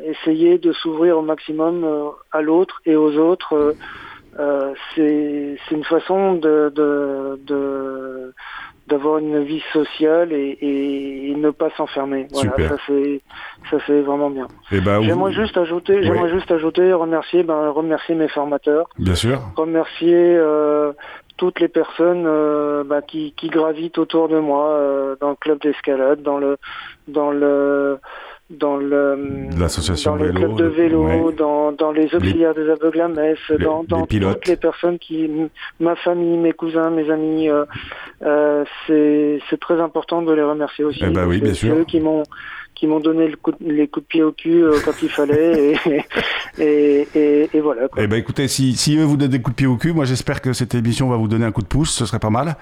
essayer 0.03 0.57
de 0.57 0.73
s'ouvrir 0.73 1.17
au 1.17 1.21
maximum 1.21 1.85
à 2.31 2.41
l'autre 2.41 2.81
et 2.85 2.95
aux 2.95 3.17
autres 3.17 3.75
euh, 4.37 4.73
c'est 4.93 5.57
une 5.71 5.85
façon 5.85 6.33
de, 6.33 6.71
de, 6.75 8.33
d'avoir 8.87 9.17
une 9.17 9.43
vie 9.43 9.63
sociale 9.73 10.31
et, 10.31 10.57
et, 10.61 11.35
ne 11.35 11.49
pas 11.49 11.69
s'enfermer. 11.75 12.27
Voilà, 12.31 12.51
ça 12.69 12.77
c'est 12.87 13.21
ça 13.69 13.77
c'est 13.85 14.01
vraiment 14.01 14.29
bien. 14.29 14.45
Et 14.71 14.77
eh 14.77 14.81
ben, 14.81 15.01
j'aimerais 15.01 15.33
juste 15.33 15.57
ajouter, 15.57 16.01
j'aimerais 16.03 16.31
juste 16.31 16.51
ajouter, 16.51 16.93
remercier, 16.93 17.43
ben, 17.43 17.69
remercier 17.69 18.15
mes 18.15 18.27
formateurs. 18.27 18.87
Bien 18.97 19.15
sûr. 19.15 19.39
Remercier 19.55 20.15
euh, 20.15 20.93
toutes 21.37 21.59
les 21.59 21.67
personnes 21.67 22.25
euh, 22.25 22.83
ben, 22.83 23.01
qui, 23.01 23.33
qui 23.35 23.49
gravitent 23.49 23.97
autour 23.97 24.29
de 24.29 24.39
moi 24.39 24.69
euh, 24.69 25.15
dans 25.19 25.29
le 25.31 25.35
club 25.35 25.59
d'escalade, 25.61 26.21
dans 26.21 26.37
le 26.37 26.57
dans 27.07 27.31
le 27.31 27.99
dans 28.49 28.77
le 28.77 29.47
l'association 29.57 30.17
dans 30.17 30.31
club 30.31 30.55
de 30.55 30.65
vélo, 30.65 31.31
dans, 31.31 31.71
dans 31.71 31.91
les 31.91 32.13
auxiliaires 32.13 32.53
des 32.53 32.69
aveugles 32.69 33.01
à 33.01 33.07
Metz, 33.07 33.39
dans, 33.59 33.83
dans 33.83 34.05
toutes 34.05 34.47
les 34.47 34.55
personnes 34.55 34.99
qui, 34.99 35.29
ma 35.79 35.95
famille, 35.95 36.37
mes 36.37 36.53
cousins, 36.53 36.91
mes 36.91 37.09
amis, 37.09 37.49
euh, 37.49 37.65
euh, 38.23 38.63
c'est 38.85 39.39
c'est 39.49 39.59
très 39.59 39.81
important 39.81 40.21
de 40.21 40.31
les 40.31 40.43
remercier 40.43 40.83
aussi. 40.83 41.01
Eh 41.03 41.09
ben 41.09 41.25
oui, 41.25 41.41
bien 41.41 41.55
sûr. 41.55 41.75
Eux 41.75 41.85
qui 41.85 41.99
m'ont 41.99 42.23
qui 42.75 42.87
m'ont 42.87 42.99
donné 42.99 43.27
le 43.27 43.37
coup, 43.37 43.51
les 43.61 43.87
coups 43.87 44.05
de 44.05 44.07
pied 44.07 44.23
au 44.23 44.33
cul 44.33 44.63
euh, 44.63 44.79
quand 44.83 44.91
il 45.01 45.09
fallait 45.09 45.73
et, 46.59 47.07
et, 47.15 47.49
et, 47.53 47.59
voilà. 47.61 47.87
Quoi. 47.87 48.03
Eh 48.03 48.07
ben 48.07 48.17
écoutez, 48.17 48.47
si, 48.47 48.75
si 48.75 48.97
eux 48.97 49.03
vous 49.03 49.15
donnent 49.15 49.31
des 49.31 49.41
coups 49.41 49.55
de 49.55 49.57
pied 49.57 49.67
au 49.67 49.77
cul, 49.77 49.93
moi 49.93 50.03
j'espère 50.03 50.41
que 50.41 50.51
cette 50.51 50.75
émission 50.75 51.09
va 51.09 51.15
vous 51.15 51.29
donner 51.29 51.45
un 51.45 51.51
coup 51.51 51.61
de 51.61 51.67
pouce, 51.67 51.91
ce 51.91 52.05
serait 52.05 52.19
pas 52.19 52.29
mal. 52.29 52.57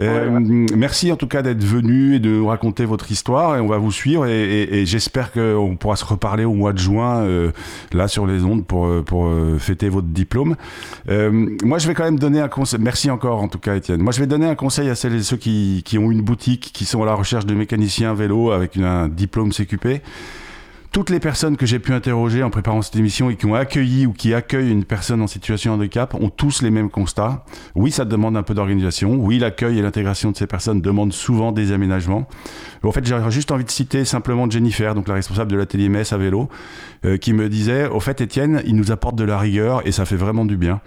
Euh, 0.00 0.38
merci 0.74 1.10
en 1.10 1.16
tout 1.16 1.26
cas 1.26 1.42
d'être 1.42 1.64
venu 1.64 2.14
et 2.14 2.18
de 2.20 2.40
raconter 2.40 2.84
votre 2.84 3.10
histoire 3.10 3.56
et 3.56 3.60
on 3.60 3.66
va 3.66 3.78
vous 3.78 3.92
suivre 3.92 4.26
et, 4.26 4.86
j'espère 4.86 5.32
qu'on 5.32 5.76
pourra 5.76 5.96
se 5.96 6.04
reparler 6.04 6.44
au 6.44 6.52
mois 6.52 6.72
de 6.72 6.78
juin 6.78 7.22
euh, 7.22 7.50
là 7.92 8.08
sur 8.08 8.26
les 8.26 8.44
ondes 8.44 8.64
pour, 8.64 8.88
pour 9.04 9.30
fêter 9.58 9.88
votre 9.88 10.06
diplôme. 10.06 10.54
moi 11.08 11.78
je 11.78 11.88
vais 11.88 11.94
quand 11.94 12.04
même 12.04 12.18
donner 12.18 12.40
un 12.40 12.48
conseil, 12.48 12.78
merci 12.80 13.10
encore 13.10 13.42
en 13.42 13.48
tout 13.48 13.58
cas 13.58 13.74
Étienne, 13.74 14.00
moi 14.00 14.12
je 14.12 14.20
vais 14.20 14.26
donner 14.26 14.46
un 14.46 14.54
conseil 14.54 14.88
à 14.88 14.94
celles 14.94 15.14
et 15.14 15.22
ceux 15.22 15.36
qui, 15.36 15.82
qui 15.84 15.98
ont 15.98 16.10
une 16.10 16.22
boutique, 16.22 16.70
qui 16.72 16.84
sont 16.84 17.02
à 17.02 17.06
la 17.06 17.14
recherche 17.14 17.46
de 17.46 17.54
mécaniciens 17.54 18.14
vélo 18.14 18.52
avec 18.52 18.76
un 18.76 19.08
diplôme 19.08 19.52
Toutes 20.96 21.10
les 21.10 21.20
personnes 21.20 21.58
que 21.58 21.66
j'ai 21.66 21.78
pu 21.78 21.92
interroger 21.92 22.42
en 22.42 22.48
préparant 22.48 22.80
cette 22.80 22.96
émission 22.96 23.28
et 23.28 23.36
qui 23.36 23.44
ont 23.44 23.54
accueilli 23.54 24.06
ou 24.06 24.14
qui 24.14 24.32
accueillent 24.32 24.70
une 24.70 24.84
personne 24.84 25.20
en 25.20 25.26
situation 25.26 25.76
de 25.76 25.82
handicap 25.82 26.14
ont 26.14 26.30
tous 26.30 26.62
les 26.62 26.70
mêmes 26.70 26.88
constats. 26.88 27.44
Oui, 27.74 27.90
ça 27.90 28.06
demande 28.06 28.34
un 28.34 28.42
peu 28.42 28.54
d'organisation. 28.54 29.14
Oui, 29.14 29.38
l'accueil 29.38 29.78
et 29.78 29.82
l'intégration 29.82 30.30
de 30.30 30.36
ces 30.38 30.46
personnes 30.46 30.80
demandent 30.80 31.12
souvent 31.12 31.52
des 31.52 31.72
aménagements. 31.72 32.26
En 32.82 32.92
fait, 32.92 33.06
j'aurais 33.06 33.30
juste 33.30 33.50
envie 33.50 33.64
de 33.64 33.70
citer 33.70 34.06
simplement 34.06 34.48
Jennifer, 34.48 34.94
donc 34.94 35.06
la 35.08 35.14
responsable 35.14 35.50
de 35.50 35.58
l'atelier 35.58 35.90
MES 35.90 36.14
à 36.14 36.16
vélo, 36.16 36.48
euh, 37.04 37.18
qui 37.18 37.34
me 37.34 37.50
disait, 37.50 37.88
au 37.88 38.00
fait, 38.00 38.22
Étienne, 38.22 38.62
il 38.64 38.74
nous 38.74 38.90
apporte 38.90 39.16
de 39.16 39.24
la 39.24 39.38
rigueur 39.38 39.86
et 39.86 39.92
ça 39.92 40.06
fait 40.06 40.16
vraiment 40.16 40.46
du 40.46 40.56
bien. 40.56 40.80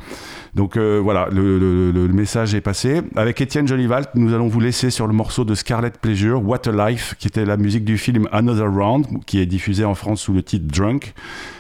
Donc 0.56 0.78
euh, 0.78 1.00
voilà, 1.02 1.28
le, 1.32 2.08
message 2.10 2.56
est 2.56 2.62
passé. 2.62 3.02
Avec 3.16 3.40
Étienne 3.40 3.68
Jolivalt, 3.68 4.10
nous 4.16 4.34
allons 4.34 4.48
vous 4.48 4.60
laisser 4.60 4.90
sur 4.90 5.08
le 5.08 5.14
morceau 5.14 5.46
de 5.46 5.54
Scarlet 5.56 5.92
Pleasure, 5.92 6.46
What 6.46 6.68
a 6.68 6.90
Life, 6.90 7.16
qui 7.20 7.28
était 7.28 7.46
la 7.46 7.58
musique 7.58 7.86
du 7.86 7.98
film 7.98 8.28
Another 8.32 8.72
Round, 8.72 9.06
qui 9.26 9.40
est 9.40 9.46
diffusé 9.46 9.86
en 9.86 9.96
France 9.96 10.22
sous 10.22 10.34
le 10.34 10.44
titre 10.44 10.66
Drunk. 10.68 11.14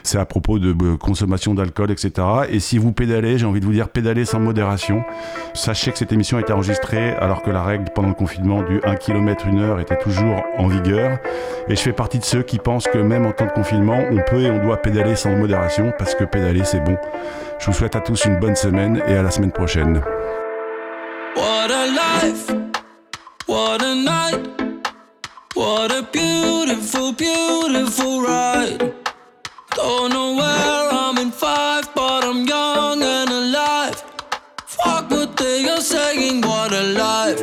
C'est 0.04 0.17
à 0.17 0.25
propos 0.25 0.60
de 0.60 0.75
euh, 0.84 0.97
consommation 0.97 1.54
d'alcool, 1.54 1.91
etc. 1.91 2.28
Et 2.49 2.60
si 2.60 2.78
vous 2.78 2.91
pédalez, 2.91 3.38
j'ai 3.38 3.45
envie 3.45 3.60
de 3.60 3.65
vous 3.65 3.71
dire 3.71 3.89
pédalez 3.89 4.25
sans 4.25 4.39
modération. 4.39 5.04
Sachez 5.54 5.91
que 5.91 5.97
cette 5.97 6.12
émission 6.12 6.38
a 6.38 6.41
été 6.41 6.52
enregistrée 6.52 7.12
alors 7.12 7.41
que 7.41 7.52
la 7.52 7.63
règle 7.63 7.86
pendant 7.93 8.10
le 8.10 8.15
confinement 8.15 8.63
du 8.63 8.80
1 8.84 8.95
km 8.95 9.47
1 9.47 9.58
heure 9.60 9.80
était 9.80 9.97
toujours 9.97 10.43
en 10.58 10.67
vigueur. 10.67 11.19
Et 11.67 11.75
je 11.75 11.82
fais 11.82 11.93
partie 11.93 12.19
de 12.19 12.23
ceux 12.23 12.41
qui 12.41 12.58
pensent 12.58 12.88
que 12.88 12.97
même 12.97 13.25
en 13.25 13.32
temps 13.32 13.45
de 13.45 13.52
confinement, 13.52 13.99
on 14.12 14.19
peut 14.30 14.41
et 14.41 14.49
on 14.49 14.63
doit 14.63 14.78
pédaler 14.78 15.15
sans 15.15 15.36
modération 15.36 15.93
parce 15.97 16.15
que 16.15 16.23
pédaler 16.23 16.63
c'est 16.63 16.84
bon. 16.84 16.97
Je 17.60 17.65
vous 17.65 17.73
souhaite 17.73 17.95
à 17.97 18.02
tous 18.02 18.25
une 18.25 18.39
bonne 18.39 18.56
semaine 18.79 19.03
et 19.07 19.15
à 19.15 19.23
la 19.23 19.31
semaine 19.31 19.51
prochaine. 19.51 20.01
What 21.35 21.71
a 21.71 21.85
life, 21.87 22.49
what 23.47 23.81
a 23.81 23.95
night, 23.95 24.39
what 25.55 25.91
a 25.91 26.03
beautiful, 26.11 27.13
beautiful 27.13 28.21
ride. 28.21 28.93
Don't 29.75 30.11
know 30.13 30.35
where 30.35 30.89
I'm 30.91 31.17
in 31.17 31.31
five, 31.31 31.89
but 31.95 32.23
I'm 32.23 32.45
young 32.45 33.01
and 33.01 33.29
alive. 33.29 34.03
Fuck 34.65 35.11
what 35.11 35.37
they 35.37 35.67
are 35.69 35.81
saying, 35.81 36.41
what 36.41 36.71
a 36.71 36.83
life. 37.03 37.41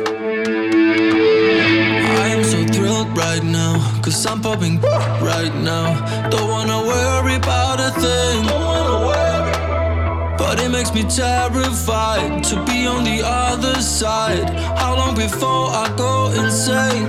I 2.23 2.27
am 2.35 2.43
so 2.43 2.65
thrilled 2.73 3.15
right 3.17 3.43
now, 3.43 3.73
cause 4.01 4.25
I'm 4.25 4.41
popping 4.41 4.79
right 5.21 5.55
now. 5.55 5.87
Don't 6.29 6.49
wanna 6.49 6.79
worry 6.81 7.35
about 7.35 7.79
a 7.79 7.91
thing. 8.01 8.56
It 10.67 10.71
makes 10.71 10.93
me 10.93 11.03
terrified 11.03 12.43
to 12.43 12.55
be 12.65 12.85
on 12.87 13.05
the 13.05 13.21
other 13.23 13.75
side. 13.75 14.49
How 14.77 14.97
long 14.97 15.15
before 15.15 15.69
I 15.71 15.87
go 15.95 16.29
insane? 16.37 17.07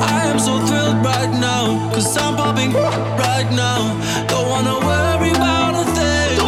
I 0.00 0.22
am 0.30 0.38
so 0.38 0.64
thrilled 0.66 1.04
right 1.04 1.32
now, 1.40 1.90
cause 1.92 2.16
I'm 2.16 2.36
popping 2.36 2.72
right 2.74 3.50
now. 3.50 3.90
Don't 4.28 4.48
wanna 4.48 4.78
worry 4.86 5.30
about 5.30 5.74
a 5.74 5.84
thing. 5.98 6.38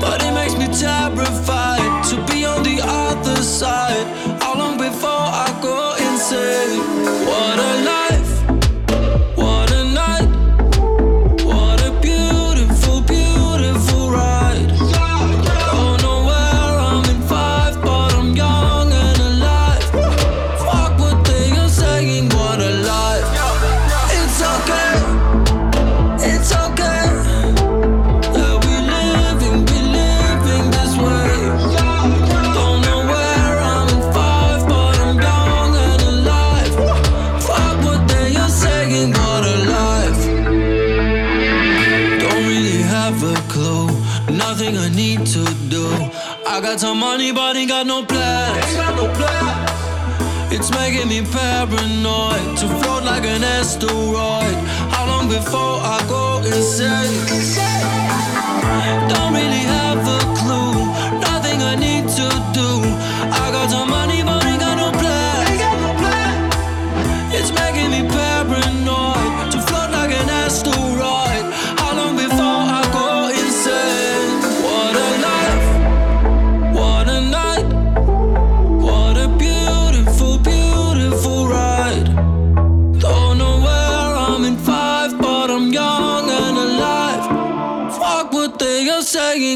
But 0.00 0.24
it 0.24 0.32
makes 0.32 0.56
me 0.56 0.66
terrified 0.68 2.02
to 2.08 2.16
be 2.32 2.46
on 2.46 2.62
the 2.62 2.80
other 2.82 3.42
side. 3.42 4.06
How 4.40 4.54
long 4.58 4.78
before 4.78 5.28
I 5.44 5.52
go 5.60 5.96
insane? 6.00 6.93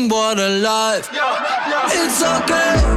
What 0.09 0.39
a 0.39 0.49
life. 0.49 1.09
It's 1.93 2.23
okay. 2.23 2.88